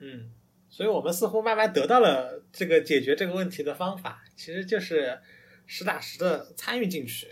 [0.00, 0.32] 嗯，
[0.68, 5.20] 所以我们似乎慢慢得到了这个解决这个问题的方法，其实就是
[5.66, 7.28] 实打实的参与进去。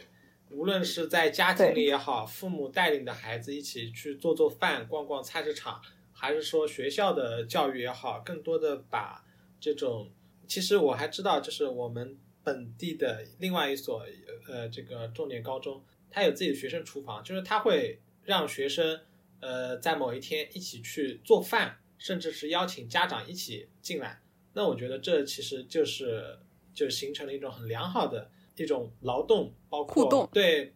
[0.50, 5.80] 无论是在家庭里也好，父母带领的孩子一起去做做饭、逛逛菜市场，
[6.12, 9.24] 还是说学校的教育也好，更多的把
[9.62, 10.10] 这种，
[10.46, 14.04] 其实我还知道，就是我们本地的另外一所
[14.48, 19.00] 呃这个重点高中，它有自己的学生厨房，就是他会让学生
[19.40, 21.78] 呃在某一天一起去做饭。
[21.98, 24.20] 甚至是邀请家长一起进来，
[24.54, 26.36] 那我觉得这其实就是
[26.74, 30.74] 就形成了一种很良好的一种劳动，包括互动对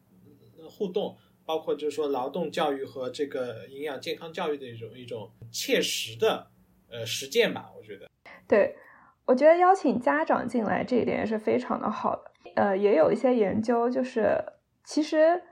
[0.69, 6.49] 互动，包括就是说劳动教育和这个营养健康教育的一种一种切实的
[6.89, 7.73] 呃实践吧。
[7.77, 8.09] 我觉得，
[8.49, 8.77] 对
[9.25, 12.23] 我觉得邀请家长进来这一点也是非常的好的。
[12.55, 14.43] 呃，也有一些研究就是
[14.85, 15.43] 其实。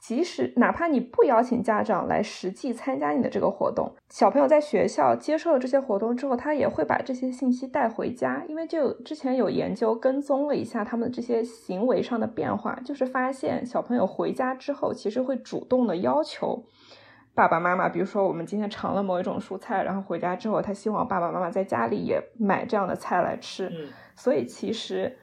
[0.00, 8.44] 即使哪怕你不邀请家长来实际参加你的这个活动，小朋友在学校接受了这些活动之后，他也会把这些信息带回家。
[8.48, 16.64] 因为就之前有研究跟踪了一下他们这些行为上的变化，就是发现小朋友回家之后，其实会主动的要求
[17.38, 23.68] 爸爸妈妈，比如说我们今天尝了某一种蔬菜，然后回家之后，他希望爸爸妈妈在家里也买这样的菜来吃。
[23.68, 25.16] 嗯所以其实。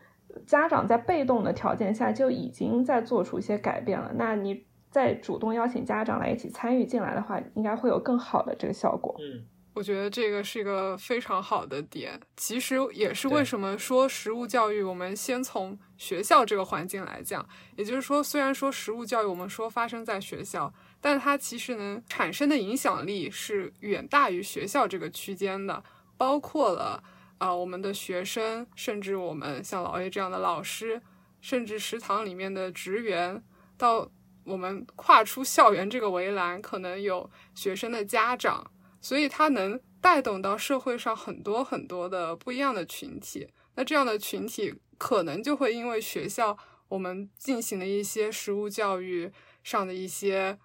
[0.46, 4.12] 家长在被动的条件下就已经在做出一些改变了。
[4.16, 9.16] 那你再主动邀请家长来一起参与进来的话，应该会有更好的这个效果。
[9.20, 12.20] 嗯，我觉得这个是一个非常好的点。
[12.36, 17.48] 其实也是为什么说食物教育，我们先从学校这个环境来讲。
[17.78, 20.74] 也就是说，虽然说食物教育我们说发生在学校，
[21.06, 25.84] 但它其实能产生的影响力是远大于学校这个区间的，
[26.18, 27.04] 包括了。
[27.38, 31.00] 啊，我们的学生，甚至我们像老 A 这样的老师，
[31.42, 33.44] 甚至食堂里面的职员，
[33.78, 34.10] 到
[34.46, 43.50] 我们跨出校园这个围栏，可能有学生的家长，所以它能带动到社会上很多很多的不一样的群体。
[43.76, 49.30] 那这样的群体，可能就会因为学校我们进行了一些实物教育
[49.62, 50.58] 上的一些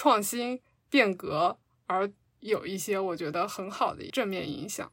[0.00, 4.88] 创新变革，而有一些我觉得很好的正面影响。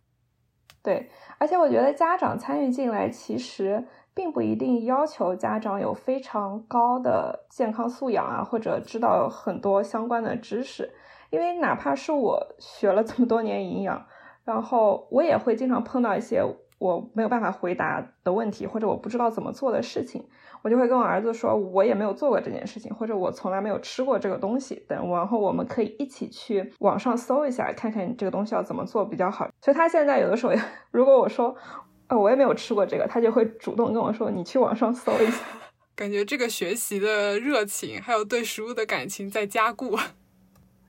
[0.81, 3.85] 对，而且我觉得家长参与进来，其实
[4.15, 10.91] 并不一定要求家长有非常高的健康素养啊，或者知道很多相关的知识。
[11.29, 14.07] 因为哪怕是我学了这么多年营养，
[14.43, 16.43] 然后我也会经常碰到一些
[16.77, 20.25] 我没有办法回答的问题，或者我不知道怎么做的事情。
[20.61, 29.47] 我就会跟我儿子说，我也没有做过这件事情，或者我从来没有吃过这个东西等，然后我们可以一起去网上搜一下，看看这个东西要怎么做比较好。
[29.61, 30.53] 所以他现在有的时候，
[30.89, 31.55] 如果我说，
[32.07, 35.43] 呃，我也没有吃过这个，他就会主动跟我说，你去网上搜一下。
[35.95, 39.95] 感觉这个学习的热情，还有对食物的感情在加固。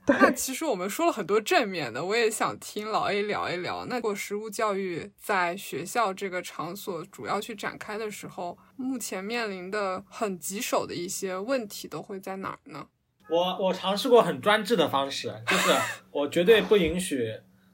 [0.08, 3.84] 那其实我们说了很多正面的，我也想听老 A 聊一聊。
[3.86, 12.86] 那如果食物教育在学校这个场所主要去展开的时候，目前面临的很棘手的一些问题都会在哪儿呢？
[13.28, 15.70] 我我尝试过很专制的方式，就是
[16.12, 17.32] 我绝对不允许，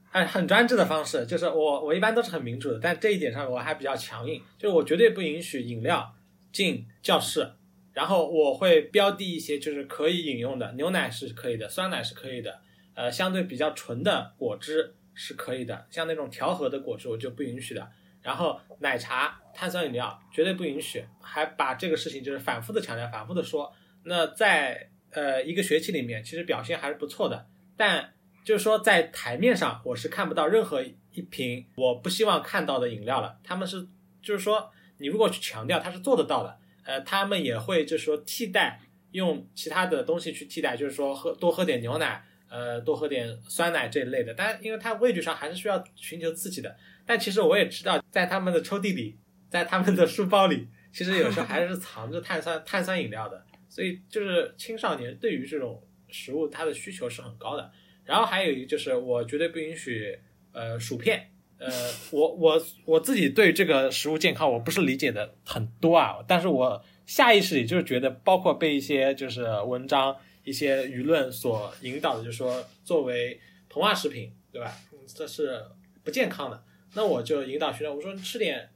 [0.09, 6.15] 很很专制的方式，就是我我一般都是很民主的，但这一点上我还比较强硬，就是我绝对不允许饮料
[6.51, 7.53] 进教室。
[7.93, 12.59] 然后我会标的一些就是可以饮用的，牛奶是可以的，酸奶是可以的，
[12.95, 17.87] 呃，相对比较纯的果汁是可以的，像那种调和的果汁我就不允许的。
[18.23, 23.71] 然后奶茶、碳酸饮料绝对不允许，还把这个事情就是反复的强调，反复的说。
[24.05, 27.45] 那在呃一个学期里面，其实表现还是不错的，
[27.77, 28.13] 但
[28.43, 33.37] 就是说在台面上我是看不到任何一瓶我不希望看到的饮料了。
[33.43, 33.87] 他们是
[34.21, 36.57] 就是说你如果去强调，他是做得到的。
[36.83, 38.79] 呃，他们也会就是说替代
[39.11, 44.33] 用其他的东西去替代，就是说喝多喝点牛奶，呃，多喝点酸奶这一类的。
[44.33, 46.75] 但因为它味觉上还是需要寻求刺激的。
[47.05, 49.17] 但其实我也知道，在他们的抽屉里，
[49.49, 53.45] 在他们的书包里，其实有时候还是藏着碳酸 碳酸饮料的。
[53.69, 57.71] 所以就是青少年对于这种食物，它的需求是很高的。
[58.05, 60.17] 然后还有一个就是，我绝对不允许
[60.51, 61.29] 呃薯片。
[61.65, 61.71] 呃，
[62.11, 73.39] 我我我自己对这个食物健康我不是理解的很多啊，但是我下意识里就是觉得，包括被一些就是文章、一些舆论所引导的，就是说作为
[73.69, 74.75] 膨化食品，对吧？
[75.07, 75.63] 这是
[76.03, 76.63] 不健康的。
[76.95, 78.69] 那我就引导学生，我说吃点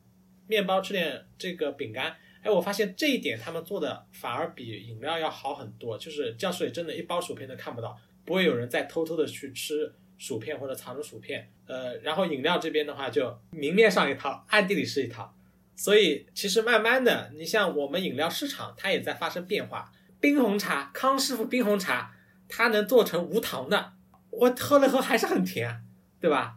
[0.47, 2.15] 面包，吃点这个饼干。
[2.41, 9.93] 哎，我发现这一点他们做的反而比饮料要好很多，就是教室里真的一包薯片都看不到，不会有人再偷偷的去吃。
[10.19, 15.33] 薯片或者藏着薯片，呃，然后饮料这边的话就明面上一套，暗地里是一套，
[15.75, 19.91] 所以其实慢慢的，你像我们饮料市场它也在发生变化。
[20.19, 22.11] 冰红茶，康师傅冰红茶，
[22.49, 23.93] 它能做成无糖的，
[24.31, 25.81] 我喝了喝还是很甜，
[26.19, 26.55] 对吧？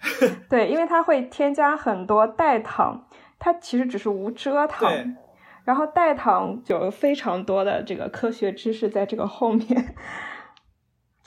[0.50, 5.16] 对，因为它会添加很多代糖，它其实只是无蔗糖。
[5.64, 9.94] 然后代糖有非常多的这个科学知识在这个后面。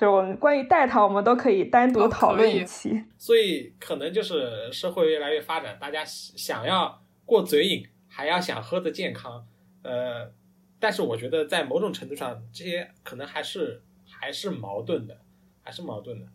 [0.03, 3.01] 就我们关于代糖，我们都可以单独讨论一期。
[3.17, 9.45] 所以可能就是社会越来越发展，大家想要过嘴瘾，还要想喝的健康。
[9.81, 10.29] 呃，
[10.77, 15.15] 但是我觉得在某种程度上，这些可能还是还是矛盾的，
[15.61, 16.27] 还是矛盾的。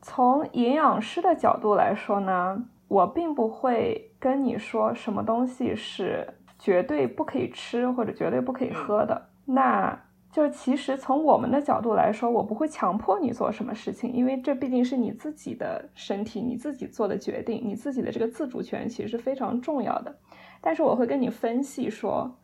[0.00, 6.24] 从营养师的角度来说呢，我并不会跟你说什么东西是
[6.60, 9.30] 绝对不可以吃或者绝对不可以喝的。
[9.46, 10.00] 那
[10.34, 20.12] 就是其实从我们的角度来说，我不会强迫你做什么事情，因为这毕竟是你自己的身体，你自己做的决定，你自己的这个自主权其实是非常重要的。
[20.60, 22.36] 但是我会跟你分析说，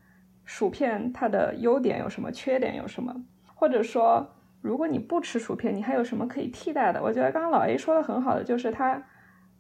[0.45, 3.13] 薯片它的优点有什么，缺点有什么，
[3.57, 4.25] 或者说
[4.61, 7.03] 如果你不吃薯片，你还有什么可以替代的？
[7.03, 9.03] 我觉得刚刚老 A 说的很好的，就是他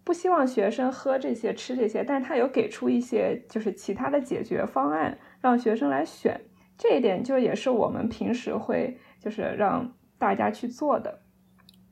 [0.04, 6.40] 不希望学生喝这些、吃这些，但是他有给出一些就是其他的解决方案，让学生来选。
[6.82, 11.20] 这一点就也是我们平时会就是让大家去做的，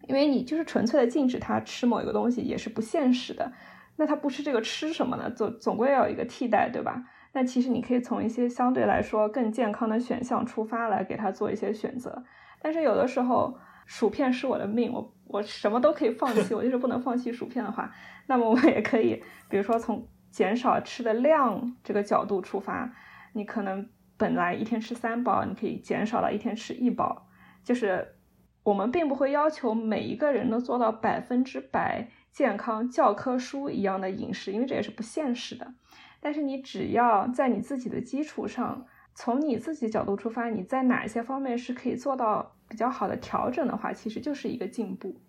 [0.09, 3.53] 因为你就是纯粹的禁止他吃某一个东西也是不现实的。
[3.97, 5.31] 那他不吃这个吃什么呢？
[5.31, 7.05] 总总归要有一个替代，对吧？
[7.35, 12.25] 那其实你可以从一些相对来说更健康的选项出发来给他做一些选择。
[12.63, 17.93] 但是有的时候薯片是我的命，我我什么都可以放弃，我就是不能放弃薯片的话，
[18.27, 22.91] 那么我也可以，比如说从减少吃的量这个角度出发，
[23.35, 23.87] 你可能。
[24.19, 27.27] 本来一天吃三包，你可以减少到一天吃一包。
[27.65, 28.17] 就是
[28.63, 35.73] 我们并不会要求每一个人都做到百分之百健康教科书一样的饮食，因为这也是不现实的。
[36.21, 45.21] 但是你只要在你自己的基础上，从你自己角度出发，你在哪一些方面是可以做到比较好的调整的话，其实就是一个进步。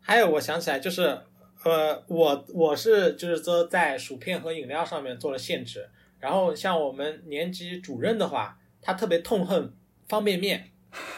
[0.00, 1.02] 还有，我想起来，就是
[1.64, 5.88] 呃，我我是就是说在薯片和饮料上面做了限制。
[6.18, 9.72] 然后像我们年级主任的话，他特别痛恨
[10.08, 10.70] 方便面，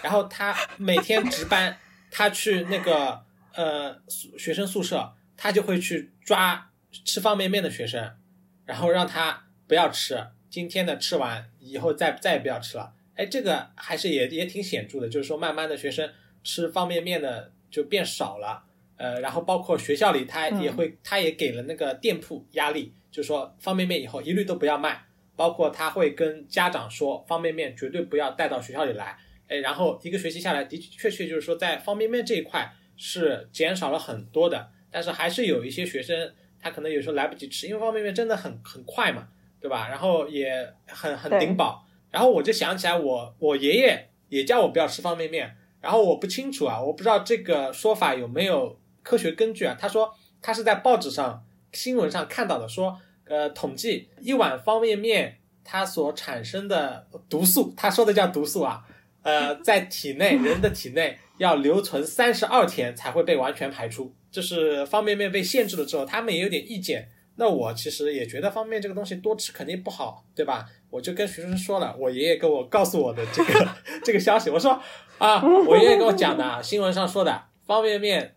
[0.02, 1.78] 然后他每天值班，
[2.10, 3.22] 他去那个
[3.54, 6.70] 呃学生宿舍，他就会去抓
[7.04, 8.16] 吃方便面的学生，
[8.64, 12.94] 然后让他不要吃，今天的吃完以后再再也不要吃了。
[13.14, 16.10] 哎，这个还是也也挺显著的，就是说慢慢的学生
[16.42, 18.64] 吃方便面的就变少了，
[18.96, 22.94] 呃，然后包括学校里他也会，他也给了那个店铺压力。
[23.10, 25.02] 就说方便面以后一律都不要卖，
[25.34, 29.16] 包括他会跟家长说方便面绝对不要带到学校里来。
[29.48, 39.26] 哎，然后一个学期下来的确确就是说在方便面这一块是减少了很多的，但是还是有一些学生他可能有时候来不及吃，因为方便面真的很很快嘛，
[39.58, 39.88] 对吧？
[39.88, 41.86] 然后也很很顶饱。
[42.10, 49.74] 然后我就想起来我我爷爷也叫我不要吃方便面，然后我不清楚啊，我不知道这个说法有没有科学根据啊？
[49.80, 51.42] 他说他是在报纸上。
[51.72, 58.82] 新闻上看到的说，呃，统计一碗方便面它所产生的毒素，他说的叫毒素啊，
[59.22, 64.14] 呃，在体内 人的体内要留存三十二天才会被完全排出。
[64.30, 67.08] 就是方便面被限制了之后，他们也有点意见。
[67.36, 70.66] 那我其实也觉得方便面这个东西多吃肯定不好，对吧？
[70.90, 73.68] 我就跟学生说了，我爷爷跟我告诉我的这个
[74.04, 74.80] 这个消息，我说
[75.18, 78.34] 啊，我爷爷跟我讲的，新闻上说的方便面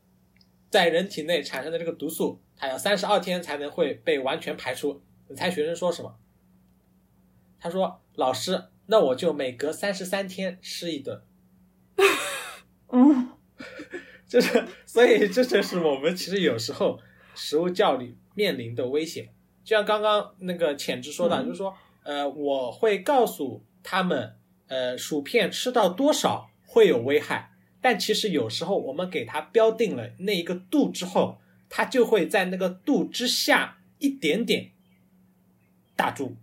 [0.69, 2.39] 在人体内产生的这个毒素。
[2.61, 5.01] 还有三十二天才能会被完全排出。
[5.27, 6.15] 你猜学生说什么？
[7.59, 11.23] 他说：“老师，那我就每隔三十三天吃一顿。
[12.93, 13.31] ”嗯，
[14.29, 16.99] 就是，所以这就是我们其实有时候
[17.33, 19.33] 食物教育面临的危险。
[19.63, 24.35] 就像刚刚那个浅之说的，就是说，呃，我会告诉他们，
[24.67, 31.39] 呃，薯片吃到多少会有危害，但其实有时候我们给它标定了那一个度之后。
[31.73, 34.71] 它就会在那个度之下一点点
[35.95, 36.35] 打住，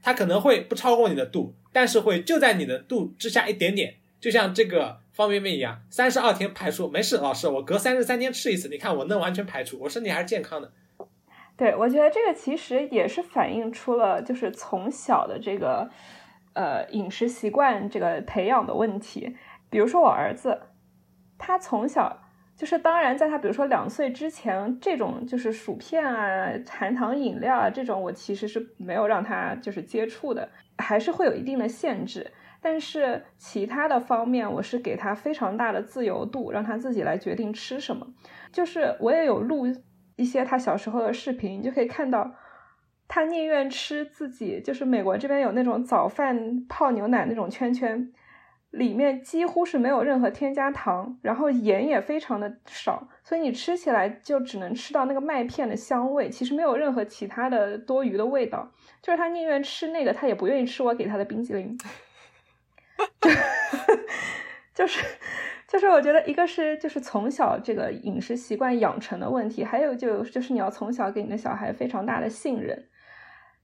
[0.00, 7.16] 它可能会不超过你的度，但是会就在你的度之下一点点，就像这个方便面一样，三十二天排出没事。
[7.16, 10.72] 老师，我隔三十三天吃一次，你看我能完全排出，我身体还是健康的。
[11.56, 15.90] 对，我觉得这个其实也是反映出了就是从小的这个
[16.52, 19.34] 呃饮食习惯这个培养的问题。
[19.68, 20.60] 比如说我儿子，
[21.36, 22.22] 他从小。
[22.60, 30.46] 就是当然，在他比如说两岁之前，这种就是薯片啊、含糖饮料啊这种，我其实是没有让他就是接触的，
[30.76, 32.30] 还是会有一定的限制。
[32.60, 38.06] 但是其他的方面，我是给他非常大的自由度，让他自己来决定吃什么。
[38.52, 39.66] 就是我也有录
[40.16, 42.30] 一些他小时候的视频，你就可以看到
[43.08, 48.12] 他宁愿吃自己，就是美国这边有那种早饭泡牛奶那种圈圈。
[48.70, 58.70] 里面几乎是没有任何添加糖，然后盐也非常的少，所以你吃起来就只能吃到那个麦片的香味，其实没有任何其他的多余的味道。
[59.02, 61.76] 就是他宁愿吃那个，他也不愿意吃我给他的冰激凌。
[64.72, 65.04] 就是，
[65.66, 72.88] 就是我觉得一个是就是从小这个饮食习惯养成的问题，还有就就是你要从小给你的小孩非常大的信任，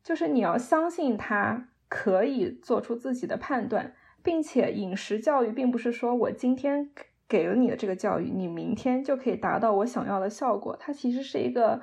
[0.02, 3.94] 就是你要相信他可以做出自己的判断。
[4.26, 6.90] 并且饮食教育并不是说我今天
[7.28, 10.76] 给了你的这个教育，你明天就可以达到我想要的效果。
[10.80, 11.80] 它其实是一个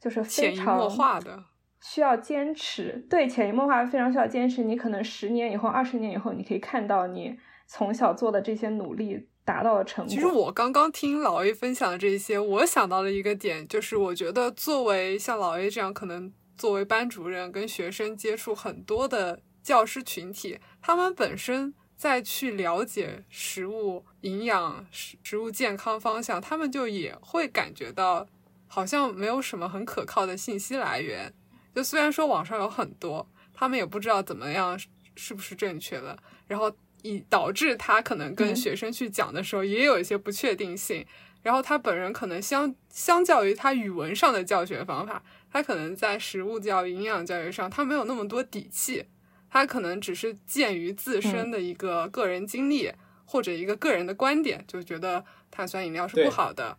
[0.00, 1.42] 就是非常潜移默化的，
[1.82, 3.04] 需要坚持。
[3.10, 4.62] 对，潜移默化非常需要坚持。
[4.62, 7.36] 你可能十年以后、二十年以后，你可以看到你
[7.66, 10.14] 从小做的这些努力达到了成果。
[10.14, 21.74] 其实我刚刚听老 A 分享的这些，我想到了一个点，就是我觉得作为像老 A 这样，可能作为班主任跟学生接触很多的教师群体，他们本身。
[22.00, 28.26] 再去了解食物营养、食食物健康方向，他们就也会感觉到
[28.66, 31.30] 好像没有什么很可靠的信息来源。
[31.74, 34.80] 就虽然说网上有很多，他们也不知道怎么样
[35.14, 36.72] 是不是正确的，然后
[37.02, 41.06] 以导致他可能跟学生去讲的时候也有一些不确定性。
[41.42, 45.22] 然后他本人可能相相较于他语文上的教学方法，
[45.52, 49.04] 他可能在食物教育、营养教育上，他没有那么多底气。
[49.52, 52.92] 他可能只是鉴于自身的一个个人经历
[53.24, 56.78] 或者一个个人的观点，就觉得碳酸饮料是不好的，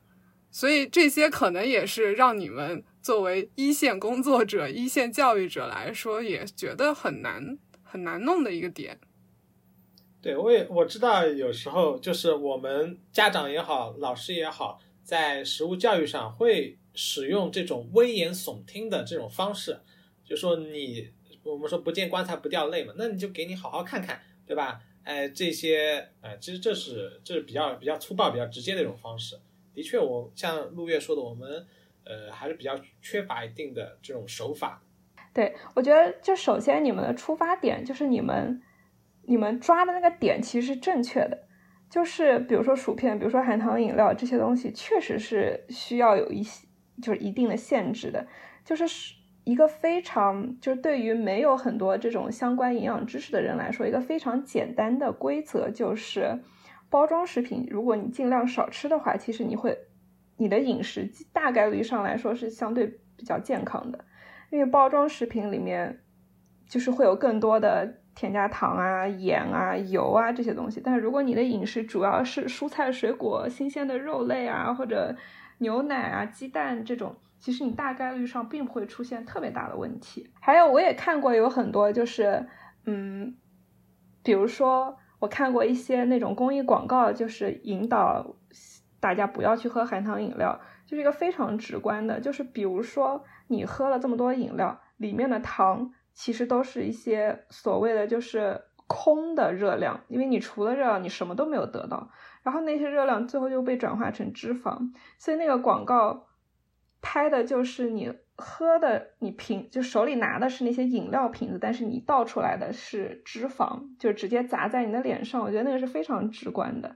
[0.50, 8.98] 所以这些可能也是让你们作为一线工作者、一线教育者来说，也觉得很难很难弄的一个点。
[10.22, 19.82] 对，我也我知道，有时候就是我们家长也好，老师也好，在食物教育上会使用这种危言耸听的这种方式，
[20.24, 21.10] 就说你。
[21.44, 24.80] 我们说不见棺材不掉泪嘛，那你就给你好好看看，对吧？
[25.04, 29.36] 哎，这些，哎，其实这是这是比较比较粗暴、比较直接的一种方式。
[29.74, 31.66] 的确，我像陆月说的，我们
[32.04, 34.84] 呃还是比较缺乏一定的这种手法。
[35.34, 38.62] 对，我觉得就首先你们的出发点就是你们
[39.24, 41.48] 你们抓的那个点其实是正确的，
[41.90, 46.68] 就是比如说薯片，比如说含糖饮料这些东西，确实是需要有一些
[47.02, 48.28] 就是一定的限制的，
[48.64, 49.16] 就是。
[49.52, 56.40] 一个非常就是对于没有很多这种相关营养知识的人来说，一个非常简单的规则就是，
[56.90, 59.78] 包装食品如果你尽量少吃的话，其实你会
[60.38, 62.88] 你的饮食大概率上来说是相对
[63.18, 64.06] 比较健康的，
[64.52, 66.00] 因为包装食品里面
[66.70, 70.80] 就是会有更多的添加糖啊、盐啊、油啊这些东西。
[70.82, 75.14] 但是如果你的饮食主要是蔬菜、水果、新鲜的肉类啊，或者
[75.58, 77.14] 牛奶啊、鸡蛋这种。
[77.42, 80.32] 其实你大概率上并不会出现特别大的问题。
[80.40, 82.48] 还有，我也看过有很多，就是，
[82.86, 83.36] 嗯，
[84.24, 88.36] 比如说我看过一些那种公益广告，就是引导
[89.00, 102.12] 大家不要去喝含糖饮料，就是一个非常直观的，就是比如说你喝了这么多饮料，里面的糖其实都是一些所谓的就是空的热量，因为你除了热量，你什么都没有得到，
[102.44, 106.28] 然后那些热量最后又被转化成脂肪，所以那个广告。
[107.02, 115.42] 拍的就是你喝的，你瓶就手里拿的是那些饮料瓶子，但是你倒出来的是脂肪，就直接砸在你的脸上。
[115.42, 116.96] 我觉得那个是非常直观的。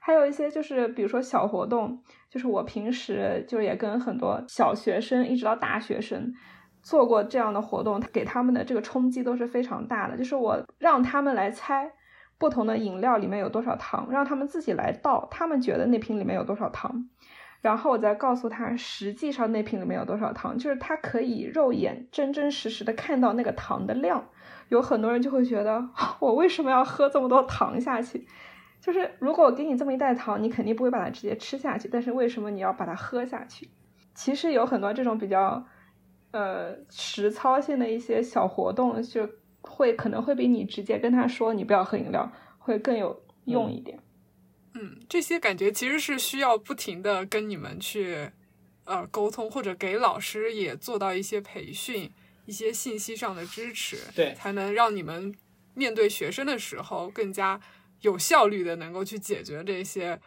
[0.00, 2.00] 还有一些就是，比如说小活动，
[2.30, 6.32] 就是我平时就也跟很多小学生一直到大学生
[6.80, 10.16] 做过这样的活动，给他们的这个冲击都是非常大的。
[10.16, 11.90] 就是我让他们来猜
[12.38, 17.08] 不同的饮料里面有多少糖，让他们自己来倒，他们觉得那瓶里面有多少糖。
[17.66, 24.24] 然后我再告诉他，实际上那瓶里面有多少糖，就是他可以肉眼真真实实的看到那个糖的量。
[24.68, 25.84] 有很多人就会觉得，
[26.20, 28.24] 我为什么要喝这么多糖下去？
[28.80, 33.68] 就是如果我给你这么一袋糖，你肯定不会把它直接吃下去，但是为什么你要把它喝下去？
[34.14, 35.66] 其实有很多这种比较，
[36.30, 39.28] 呃，实操性的一些小活动，就
[39.62, 43.98] 会可能会比你直接跟他说你不要喝饮料会更有用一点。
[43.98, 44.05] 嗯，
[45.08, 48.30] 这些感觉其实是需要不停的跟你们去，
[48.84, 52.10] 呃，沟通，或者给老师也做到一些培训，
[52.44, 55.34] 一些信息上的支持，对，才能让你们
[55.74, 57.60] 面对学生的时候更加
[58.00, 60.20] 有效率的能够去解决这些。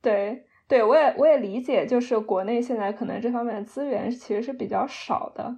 [0.00, 5.56] 对，对我也我也理解，就是国内现在可能这方面的资源其实是比较少的。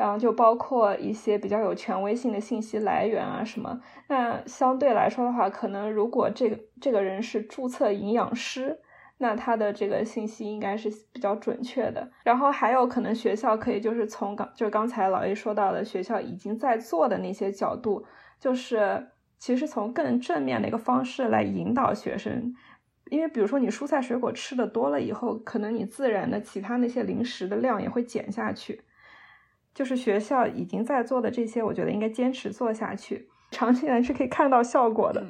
[0.00, 3.78] 然后就包括一些比较有权威性的信息来源啊什么，
[4.08, 8.80] 那相对来说的话，可能如果这个这个人是注册营养师，
[9.18, 12.10] 那他的这个信息应该是比较准确的。
[12.24, 18.06] 然后还有可能学校可以就是从刚就是刚才老 A 说到的学校已经在做的那些角度，
[18.38, 19.06] 就是
[19.38, 22.54] 其实从更正面的一个方式来引导学生。
[23.10, 28.80] 因为比如说你蔬菜水果吃的多了以后，可能你自然的其他那些零食的量也会减下去。
[29.80, 35.26] 就是学校已经在做的这些，我觉得应该坚持做下去， 长期来是可以看到效果的。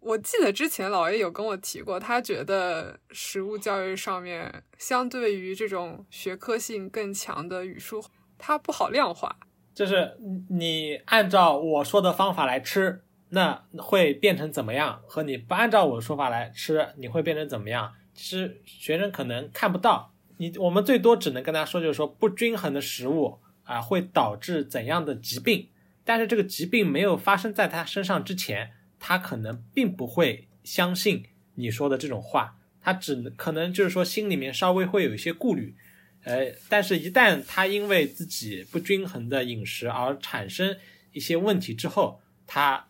[0.00, 8.04] 我记得之前老爷有跟我提过，他觉得食物教育上面相对于这种学科性更强的语数，
[8.36, 9.36] 它不好量化。
[9.72, 10.18] 就是
[10.48, 13.04] 你按照我说的方法来吃。
[13.32, 15.00] 那会变成怎么样？
[15.06, 17.92] 和你不按照我的说法来吃，你会变成怎么样？
[18.12, 20.09] 其实学生可能看不到
[20.40, 25.68] 你，我们最多只能跟他说，就是说不均衡的食物啊会导致怎样的疾病。
[26.02, 31.24] 但是这个疾病没有发生在他身上之前，他可能并不会相信
[31.56, 35.76] 你说的这种话，他只可能就是说心里面稍微会有一些顾虑。
[36.24, 40.76] 呃，但是，一旦他因为自己不均衡的饮食而产生
[41.12, 42.86] 一些问题之后，他。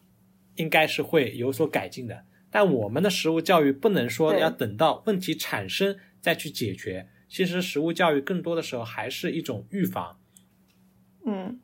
[0.57, 7.09] 应该是会有所改进的，但我们的食物教育不能说要等到问题产生再去解决。
[7.31, 10.19] 其实食物教育更多的时候还是一种预防。
[11.25, 11.61] 嗯，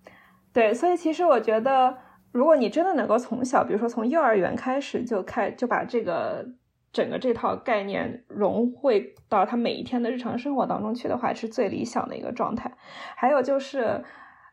[0.53, 1.99] 对，所以其实我觉得，
[2.31, 6.47] 如果你真的能够从小，比如说从幼儿园开始就开就把这个
[6.93, 12.73] 整个这套概念融汇到他每一天的日常生活当中去的话，是最理想的一个状态。
[13.17, 14.05] 还有就是，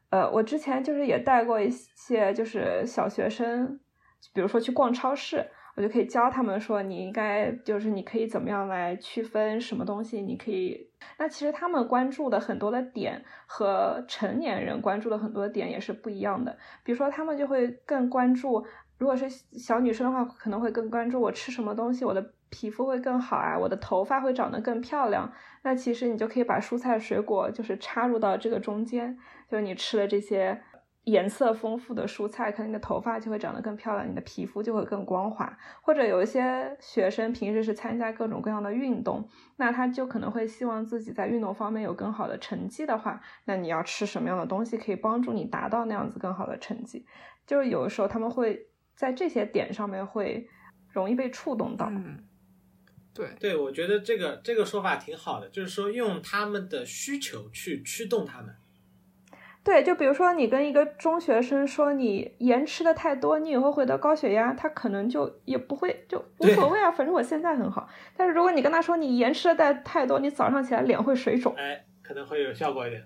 [0.09, 3.79] 呃，我之前就是也带过一些就是小学生。
[4.33, 5.45] 比如说去逛超市，
[5.75, 10.87] 我就可以教他们说，你应该就是你可以怎么样来区分什么东西，你可以。
[11.17, 16.55] 那其实他们关注的很多的点和成年人关注的很多点也是不一样的。
[16.83, 18.63] 比如说他们就会更关注，
[18.99, 25.31] 如果是小女生的话，可能会更关注我吃什么东西，我的皮肤会更好啊，我的头发会长得更漂亮。
[25.63, 29.17] 那其实你就可以把蔬菜水果就是插入到这个中间，
[29.49, 30.61] 就是你吃了这些。
[31.03, 35.57] 颜色丰富的蔬菜，可能你的头发就会长得更漂亮，你的皮肤就会更光滑。
[35.81, 39.27] 或者有一些学生平时是参加各种各样的运动，
[39.57, 47.05] 那他就可能会希望自己在运动方面有更好的成绩的话，那你要吃什么样的东西可以帮助你达到那样子更好的成绩？
[47.45, 50.47] 就是有的时候他们会在这些点上面会
[50.87, 51.87] 容易被触动到。
[51.89, 52.23] 嗯，
[53.13, 58.55] 对对，我觉得这个这个说法挺好的，就是说用他们的需求去驱动他们。
[59.63, 67.87] 对，就比如说你跟一个中学生说你盐吃的太多，你以后会得高血压，他可能就也不会就无所谓啊，反正我现在很好。
[68.17, 73.01] 但是如果你跟他说你盐吃的太太多，你早上起来脸会水肿，哎，可能会有效果一点。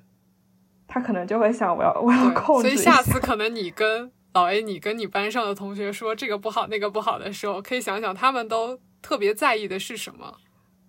[0.88, 2.70] 他可能就会想我要我要控制。
[2.70, 10.38] 所以下次可能你跟老 A，你跟你班上的同学说这个不好那个不好的时候，可以想想他们都特别在意的是什么，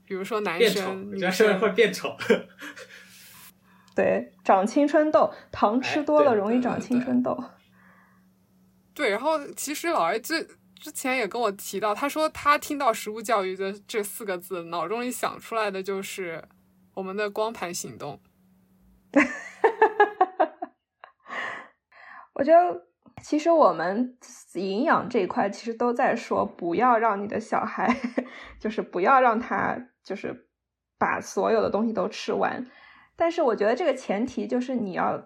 [0.07, 2.17] 比如说男生女生会变丑。
[3.99, 7.37] 对，长青春痘，糖吃多了容易长青春痘。
[8.95, 10.47] 对，然后其实老爷最
[10.77, 16.45] 之前也跟我提到，他说他听到食物教育的这四个字，脑中里想出来的就是
[16.95, 18.21] 我们的光盘行动。
[22.35, 22.87] 我觉得
[23.21, 24.17] 其实我们
[24.55, 27.97] 营养这一块，其实都在说，不要让你的小孩，
[28.61, 30.49] 就是不要让他，就是
[30.99, 32.65] 把所有的东西都吃完。
[33.21, 35.21] 但是我觉得这个前提就是你要，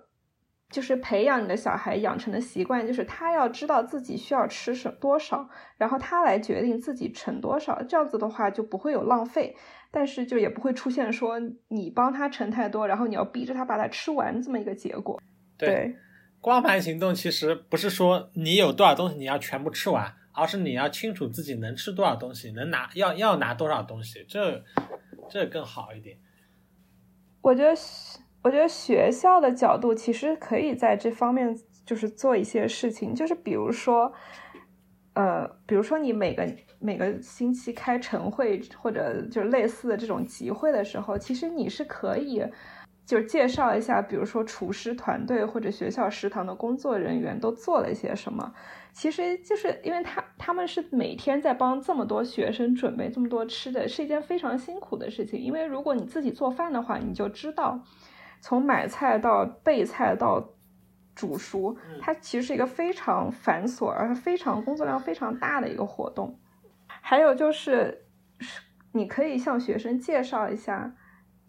[0.71, 9.55] 就是培养你的小孩养成的习惯，就是他要知道自己需要吃什多少，然后他来决定自己盛多少，这样子的话就不会有浪费，
[9.91, 11.39] 但是就也不会出现说
[11.69, 15.21] 你帮他盛太多，然后你要逼着他把它吃完这么一个结果。
[15.59, 15.95] 对，
[16.41, 24.65] 光盘行动其实不是说你有多少东西你要全部吃完，而是你要清楚自己能吃多少东西，能拿要要拿多少东西，这
[25.29, 26.17] 这更好一点。
[27.43, 27.75] 我觉得，
[28.43, 34.13] 我觉得学校的角度其实可以在这方面就是做一些事情，就是比如说，
[35.15, 42.43] 呃，比如说你每个每个星期开晨会或者就是类似的这种集会的时候，其实你是可以。
[43.05, 48.55] 就是介绍一下，比如说厨师团队或者学校食堂的工作人员都做了一些什么。
[48.93, 55.41] 其实就是因为他他们是每天在帮这么多学生准备这么多吃的，是一件非常辛苦的事情。
[55.41, 57.81] 因为如果你自己做饭的话，你就知道，
[58.41, 60.51] 从买菜到备菜到
[61.15, 66.39] 煮熟，它其实是一个非常繁琐而且非常工作量非常大的一个活动。
[66.87, 68.05] 还有就是，
[68.93, 70.95] 你可以向学生介绍一下。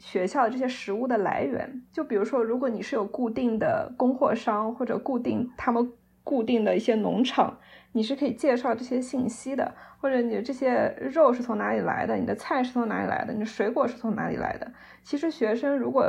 [0.04, 5.94] 学校的这些食物的来源，就比如说，如果你是有固定的供货商或者固定他们
[6.26, 7.58] 固定的一些农场，
[7.94, 9.74] 你是可以介绍这些信息的。
[10.00, 14.70] 或者你的这些肉是从哪里来的，你的菜是从哪里来的，你的水果是从哪里来的。
[15.02, 16.06] 其实学生如果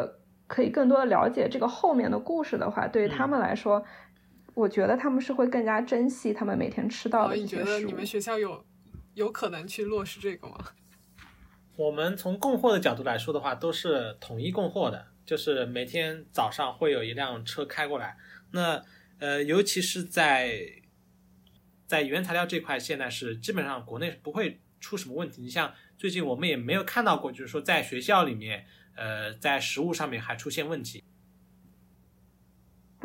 [0.49, 3.84] 可以更多的了解这个后面的故事的话，对于他们来说，
[4.55, 8.64] 我觉得他们是会更加珍惜他们每天吃到的你觉得你们学校有
[9.14, 10.57] 有可能去落实这个吗？
[11.77, 18.16] 我们从供货的角度来说的话，都是统一供货的，就是每天早上会有一辆车开过来。
[18.53, 18.81] 那
[19.18, 20.57] 呃，尤其是在
[21.87, 25.43] 在原材料这块，现在是基本上国内不会出什么问题。
[25.43, 31.03] 你像最近我们也没有看到过，就是说在学校里面，呃，在食物上面还出现问题。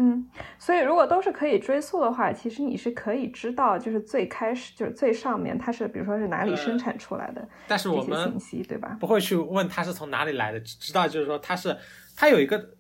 [0.02, 0.26] 嗯，
[0.58, 8.96] 所以如果都是可以追溯的话，其实你是可以知道，就是最开始就是最上面它是，比如说是哪里生产出来的，但是我们信息对吧？
[8.98, 11.76] 不会去问它是从哪里来的，只知道就是说它是
[12.16, 12.78] 它有一个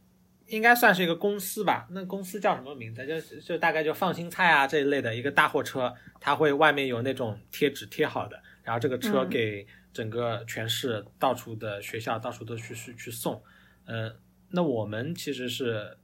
[0.47, 3.05] 应该算是一个公司吧，那公司叫什么名字？
[3.05, 13.43] 就就大概就放心菜啊这一类的一个大货车，它会外面有那种贴纸贴好的，然后这个车给整个全市到处的学校到处都去去去送，
[13.87, 14.15] 嗯，
[14.51, 15.97] 那我们其实是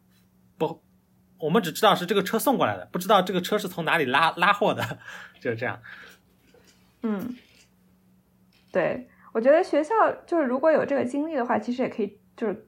[0.57, 0.83] 不。
[1.37, 4.99] 我们只知道是这个车送过来的，不知道这个车是从哪里拉拉货的，
[5.39, 5.79] 就是这样。
[7.03, 7.35] 嗯，
[8.71, 9.93] 对，我觉得学校
[10.25, 12.67] 就是如果有这个经历的话，其实也可以就是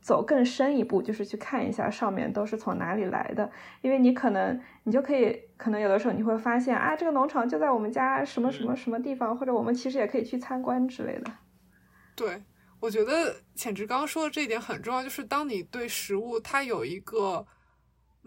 [0.00, 11.32] 走更深一步，就是去看一下上面都是从哪里来的，因为你可能你就可以可能有的时候你会发现啊，这个农场就在我们家什么什么什么地方，或者我们其实也可以去参观之类的。
[12.14, 12.42] 对，
[12.80, 17.46] 我觉得浅直刚刚说的这一点很重要，就是当你对食物它有一个。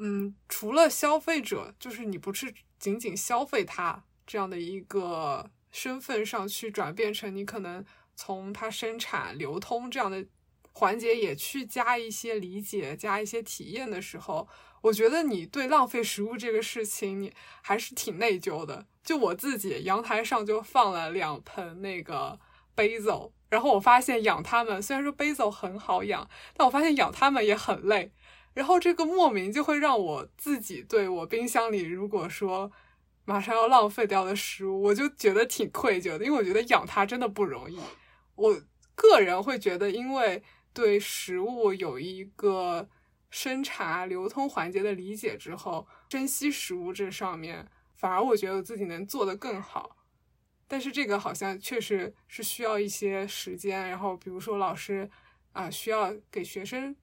[0.02, 7.84] 嗯，除了消费者，就是你不是仅仅消费它这样的一个身份上去转变成你可能
[8.16, 10.26] 从它生产、流通这样的
[10.72, 14.48] 环节也去加一些理解、加一些体验的时候，
[14.82, 18.86] 我觉得你对浪费食物这个事情你还是挺内疚的。
[19.04, 22.40] 就我自己阳台上就放了两盆那个
[22.76, 28.14] basil，然后我发现养它们虽然说 basil 很好养，但我发现养它们也很累。
[28.54, 32.72] 然后这个莫名就会让我自己对我冰箱里如果说
[33.26, 37.80] 马上要浪费掉的食物，我就觉得挺愧疚的，因为我觉得养它真的不容易。
[38.36, 38.62] 我
[38.96, 40.42] 个人会觉得，因为
[40.74, 42.90] 对食物有一个
[43.30, 49.96] 生产、流通环节的理解之后，珍惜食物这上面，反而我觉得我自己能做得更好。
[50.68, 55.10] 但是这个好像确实是需要一些时间，然后比如说老师
[55.52, 56.96] 啊，需要给学生。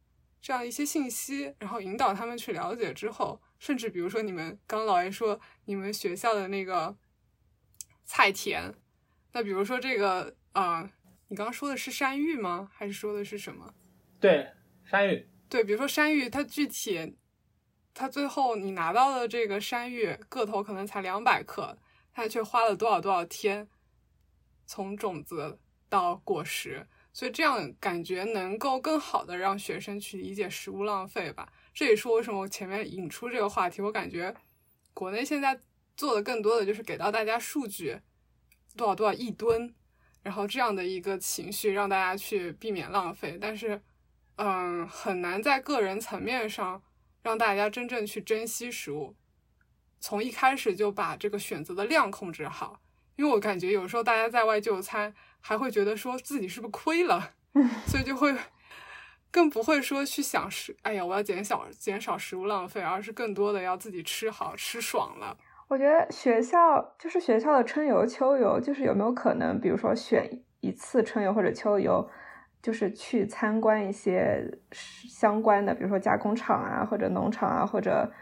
[0.47, 6.97] 这样一些信息，然后引导他们去了解之后，甚至比如说你们刚老爷说你们学校的那个
[8.05, 8.73] 菜田，
[9.33, 10.89] 那比如说这个啊，
[11.27, 12.71] 你刚刚说的是山芋吗？
[12.73, 13.75] 还是说的是什么？
[14.21, 14.49] 对，
[14.85, 15.29] 山芋。
[15.49, 17.17] 对，比如说山芋，它具体
[17.93, 21.77] 它最后你拿到的这个山芋个头可能才两百克，
[22.13, 23.69] 它却花了多少多少天
[24.65, 26.87] 从种子到果实。
[27.17, 31.51] 所以这样感觉能够更好的让学生去理解食物浪费吧。
[31.73, 33.81] 这也是为什么我前面引出这个话题。
[33.81, 34.35] 我感觉
[34.93, 35.59] 国内现在
[35.97, 37.99] 做的更多的就是给到大家数据，
[38.77, 39.75] 多少多少亿吨，
[40.23, 43.39] 然后这样的一个情绪让大家去避免浪费。
[43.41, 43.81] 但是，
[44.35, 46.83] 嗯，很难在个人层面上
[47.23, 49.17] 让大家真正去珍惜食物，
[49.99, 52.83] 从一开始就把这个选择的量控制好。
[53.17, 55.15] 因为我感觉有时候大家在外就餐。
[55.39, 57.31] 还会觉得说自己是不是亏了，
[57.87, 58.35] 所以就会
[59.31, 65.37] 更不会说去想食，哎呀，我要减少减少食物浪费，而是更多的要自己吃好吃爽了。
[65.69, 72.11] 我觉得学校就是学校的春游、秋游，就是有没有可能，比如说选一次春游或者秋游，
[72.61, 78.13] 就是去参观一些相关的，比如说加工厂啊，或者农场啊，或者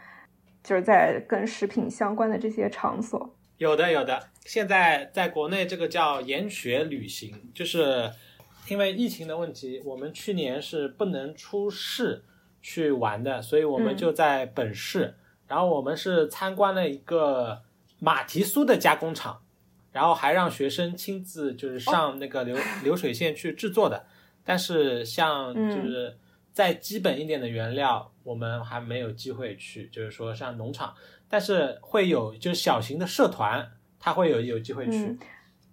[0.61, 3.34] 就是在跟食品相关的这些场所。
[3.57, 8.11] 有的有的，现在在国内这个叫研学旅行，就是
[8.67, 12.25] 因为疫情的问题，我们去年是不能出市
[12.61, 15.15] 去玩的，所以我们就在本市，
[15.47, 17.61] 然后我们是参观了一个
[17.99, 19.41] 马蹄酥的加工厂，
[19.93, 24.05] 然后还让学生亲自就是上那个流 流水线去制作的，
[24.43, 26.17] 但是像就是
[26.51, 30.93] 再基本一点的原料，我们还没有机会去，就是说像农场。
[31.35, 33.61] 但是会有就是小型的社团，
[33.99, 35.19] 他会有有机会去。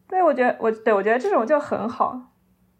[0.08, 2.20] 对，我觉得我对我觉得这种就很好。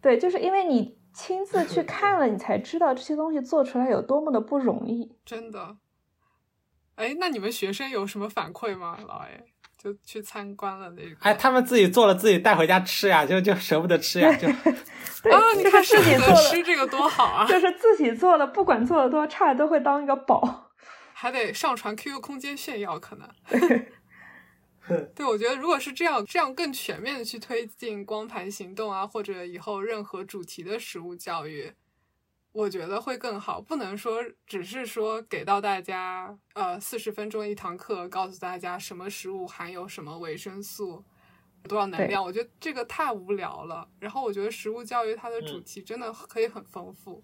[0.01, 5.17] 对，就是因为你亲自去 看了，你才知道这些东西做出来有多么的不容易。
[5.25, 5.77] 真的。
[6.97, 8.99] 哎，那你们学生有什么反馈吗？
[9.07, 9.45] 老 A
[9.79, 11.17] 就去参观了那个。
[11.21, 14.49] 哎，他们自己做了，自己带回家吃呀，就就舍不得吃呀，就。
[15.23, 17.47] 对，你看自己做吃这个多好啊！
[17.47, 20.72] 就是自己做的，不管做的多差，都会当一个宝。
[21.23, 23.33] 还得上传 QQ 空间炫耀，可能。
[25.15, 31.73] 对，我觉得如果是这样，这样更全面的去推进光盘行动啊，或者以后任何主题的食物教育，
[32.51, 41.05] 我觉得会更好，不能说只是说给到大家呃四十分钟一堂课，告诉大家什么食物含有什么维生素，
[41.69, 42.21] 多少能量。
[42.21, 43.89] 我觉得这个太无聊了。
[44.01, 47.23] 然后我觉得食物教育它的主题真的可以很丰富。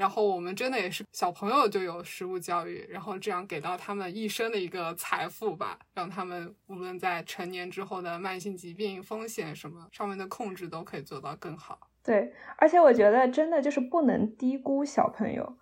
[0.00, 11.78] 然后我们真的也是小朋友就有食物教育，然后这样给到他们一生的一个财富吧，让他们无论在成年之后的慢性疾病风险什么上面的控制都可以做到更好。
[12.02, 15.58] 对，而且我觉得真的就是不能低估小朋友，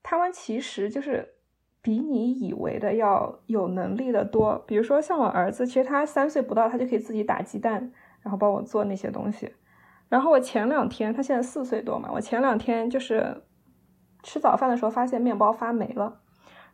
[0.00, 1.34] 他们其实就是
[1.82, 4.56] 比你以为的要有能力的多。
[4.64, 9.52] 比如说像我儿子，其实他三岁不到，他就可以自己打鸡蛋，然后帮我做那些东西。
[10.08, 13.42] 然后我前两天，他现在四岁多嘛，我前两天就是。
[14.22, 16.20] 吃早饭的时候发现面包发霉了，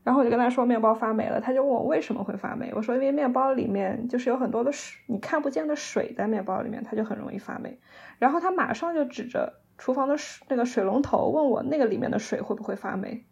[0.05, 2.73] 然后我就跟他说面包发霉了，他就问我为什么会发霉。
[2.75, 7.79] 我说因为面包里面就是有很多的水，你看不见的水在面包里面，它就很容易发霉。
[8.19, 13.27] 然后他马上就指着厨房的水那个水龙头问我那个里面的水会不会发霉。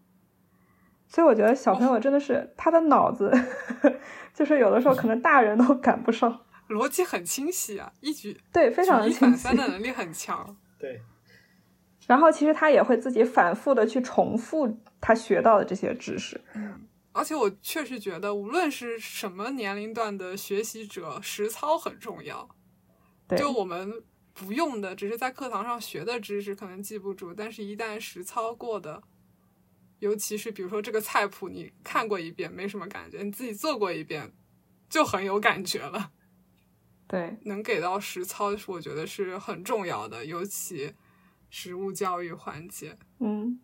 [1.08, 3.32] 所以我觉得小朋友真的是他的脑子，
[4.34, 11.00] 就是有的时候可能大人都赶不上， 逻辑很清晰啊，一举对非常举一反三的 能力很强，对。
[12.06, 16.40] 然后其实他也会自己反复的去重复他学到的这些知识。
[16.54, 22.48] 嗯，而且我确实觉得，无论是什么年龄段的学习者，实操很重要。
[23.36, 29.02] 就我们不用的，只是在课堂上学的知识，可能记不住，但是一旦实操过的，
[29.98, 34.32] 尤其是比如说这个菜谱，你看过一遍没什么感觉，你自己做过一遍
[34.88, 36.12] 就很有感觉了。
[37.08, 40.94] 对，能给到实操，我觉得是很重要的，尤其。
[41.48, 43.58] 食物教育环节，嗯，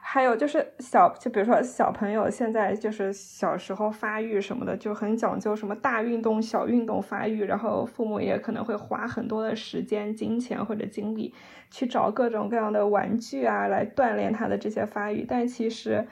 [0.00, 11.34] 还有就是小，就比如说小朋友现在就是小时候发育什么的，就很讲究什么大运动、小运动发育，然后父母也可能会花很多的时间、金钱或者精力
[11.70, 15.26] 去找各种各样的玩具啊，来锻炼他的这些发育。
[15.28, 16.06] 但其实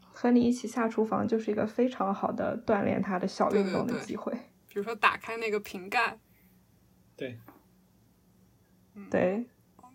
[0.00, 4.32] 和你一起下厨房就是一个非常好的锻炼他的小运动的机会。
[4.68, 6.18] 比如说打开那个瓶盖，
[7.16, 7.38] 对，
[9.10, 9.46] 对，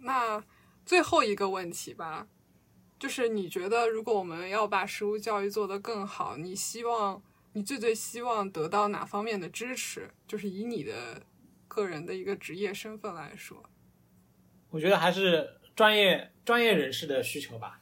[0.02, 0.44] 那。
[0.86, 2.28] 最后一个问题吧，
[3.00, 7.22] 就是你觉得如果我们要把食物教育做得更好，你希望
[7.54, 10.10] 你最最希望得到哪方面的支持？
[10.28, 11.22] 就是以你的
[11.68, 13.64] 个人的一个职业身份来说，
[14.70, 17.82] 我觉得还是专业专业人士的需求吧。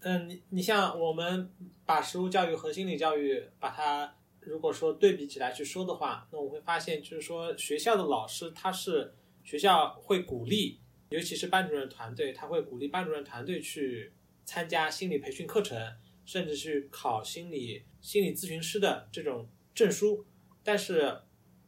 [0.00, 1.52] 嗯，你你像我们
[1.84, 10.80] 把食物教育和心理教育把它如果说对比起来去说的话，那我会发现就是说学校的老师他是学校会鼓励。
[11.10, 14.12] 尤其是班主任团队，他会鼓励班主任团队去
[14.44, 15.96] 参加心理培训课程，
[16.26, 20.26] 甚至去考心理心理咨询师的这种证书。
[20.62, 21.20] 但是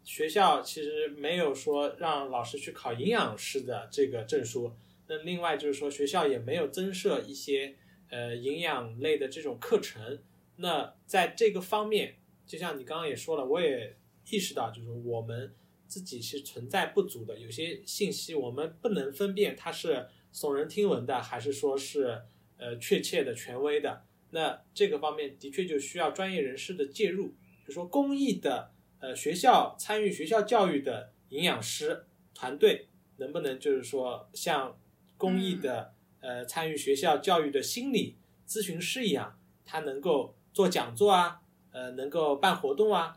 [0.04, 4.74] 学校其实没有说让老师去考营养师的这个证书。
[5.06, 7.76] 那另外就是说，学校也没有增设一些
[8.10, 10.22] 呃营养类的这种课程。
[10.56, 12.16] 那在这个方面，
[12.46, 13.96] 就像你刚刚也说了，我也
[14.28, 15.54] 意识到，就是我们。
[15.90, 22.22] 自己是存在不足的，有些信息我们不能分辨它是耸人听闻的，还是说是
[22.58, 24.04] 呃确切的、权威的。
[24.30, 28.70] 那这个方面的确就需要专业人士的介入，比如说公益的
[29.00, 32.86] 呃学校参与学校教育的营养师团队，
[33.16, 34.78] 能不能就是说像
[35.16, 38.16] 公益的呃参与学校教育的心理
[38.46, 41.40] 咨询师一样，他能够做讲座啊，
[41.72, 43.16] 呃能够办活动啊。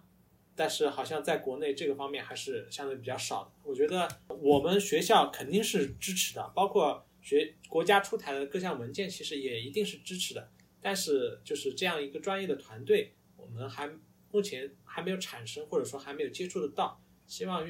[0.56, 3.52] 但是好像在国内这个方面还是相对比较少的。
[3.64, 10.50] 我觉得我们学校肯定是支持的，包括学国家出台的各项文件，其实也一定是支持的。
[10.82, 13.90] 但是就是这样一个专业的团队，我们还
[14.32, 17.02] 目前还没有产生，或者说还没有接触得到。
[17.26, 17.68] 希望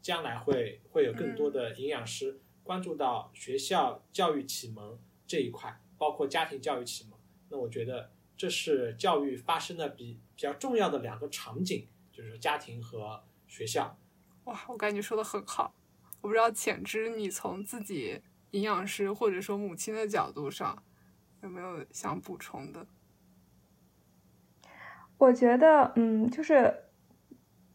[0.00, 7.18] 将来会会有更多的营养师关注到学校教育启蒙这一块，包括家庭教育启蒙。
[7.50, 11.86] 那我觉得这是教育发生的比比较重要的两个场景。
[12.14, 13.98] 就是家庭和学校，
[14.44, 15.74] 哇，我感觉说的很好。
[16.20, 20.84] 我不知道浅之，你从自己营养师或者说母亲的角度上，
[21.42, 22.86] 有没有想补充的？
[25.18, 26.83] 我觉得，嗯，就是。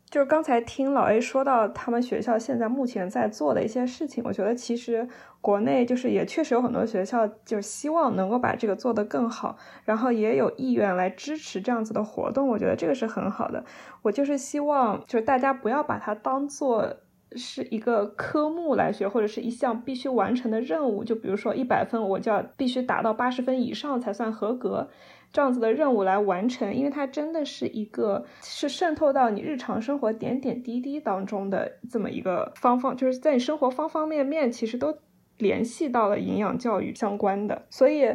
[0.09, 5.07] 就是刚才听老 A 说到他们学校现在目前在做的一些事情，我觉得其实
[5.39, 9.55] 国内就是也确实有很多学校就希望能够把这个做得更好，
[9.85, 13.63] 然后也有意愿来支持这样子的活动，我觉得这个是很好的。
[14.01, 16.91] 我就是希望就是大家不要把它当做
[17.35, 24.89] 是一个科目来学，或者是一项必须完成的任务，就比如说一百分我就要必须达到八十分以上才算合格。
[25.31, 34.97] 这样子的任务来完成，因为它真的是一个是渗透到你日常生活点点滴滴当中的这么一个方方，就是在你生活方方面面，其实都
[35.37, 37.67] 联系到了营养教育相关的。
[37.69, 38.11] 所以，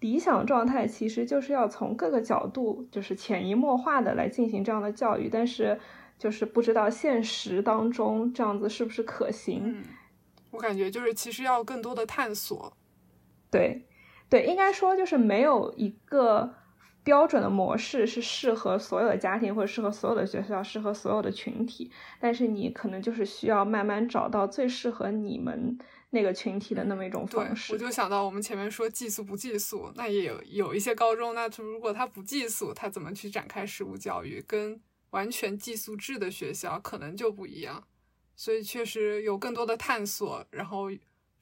[0.00, 5.78] 理想状态其实就是要从各个角度，就是潜移默化的来进行这样的教育，但是
[6.18, 9.62] 就是不知道现实当中这样子是不是可行。
[9.64, 9.84] 嗯，
[10.50, 12.72] 我感觉就是其实要更多的探索。
[13.50, 13.86] 对，
[14.28, 16.54] 对，应该说就是没有一个
[17.02, 25.78] 标准的模式是适合所有的家庭或者适合所有的学校、适合所有的群体，但是你可能就是需要慢慢找到最适合你们。
[26.10, 34.40] 那个群体的那么一种方式，我就想到我们前面说寄宿不寄宿，那也有有一些高中，那如果他不寄宿，他怎么去展开实物教育？
[34.46, 37.82] 跟完全寄宿制的学校可能就不一样，
[38.36, 40.88] 所以确实有更多的探索，然后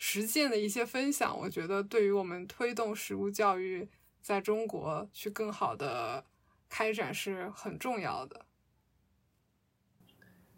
[0.05, 3.89] 实践的一些分享，我觉得对于我们推动食物教育
[4.21, 6.25] 在中国去更好的
[6.69, 8.45] 开展是很重要的。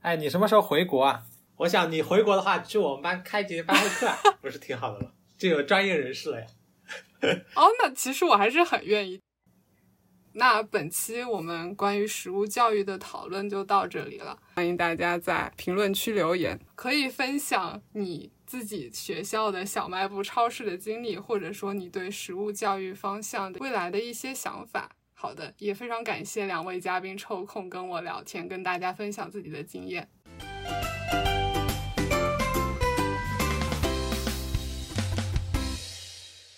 [0.01, 1.27] 哎，你什么时候回国啊？
[1.57, 5.13] 我想你回国的话，去我们班开几节班会课， 不是挺好的吗？
[5.37, 6.47] 就有专业人士了呀。
[7.55, 9.21] 哦，那其实我还是很愿意。
[10.33, 24.89] 那本期我们关于食物教育的讨论就到这里了，欢迎大家在评论区留言，可以分享你自己学校的小卖部超市的经历，或者说你对食物教育方向的未来的一些想法。
[25.13, 30.09] 好的，也非常感谢两位嘉宾抽空跟我聊天，跟大家分享自己的经验。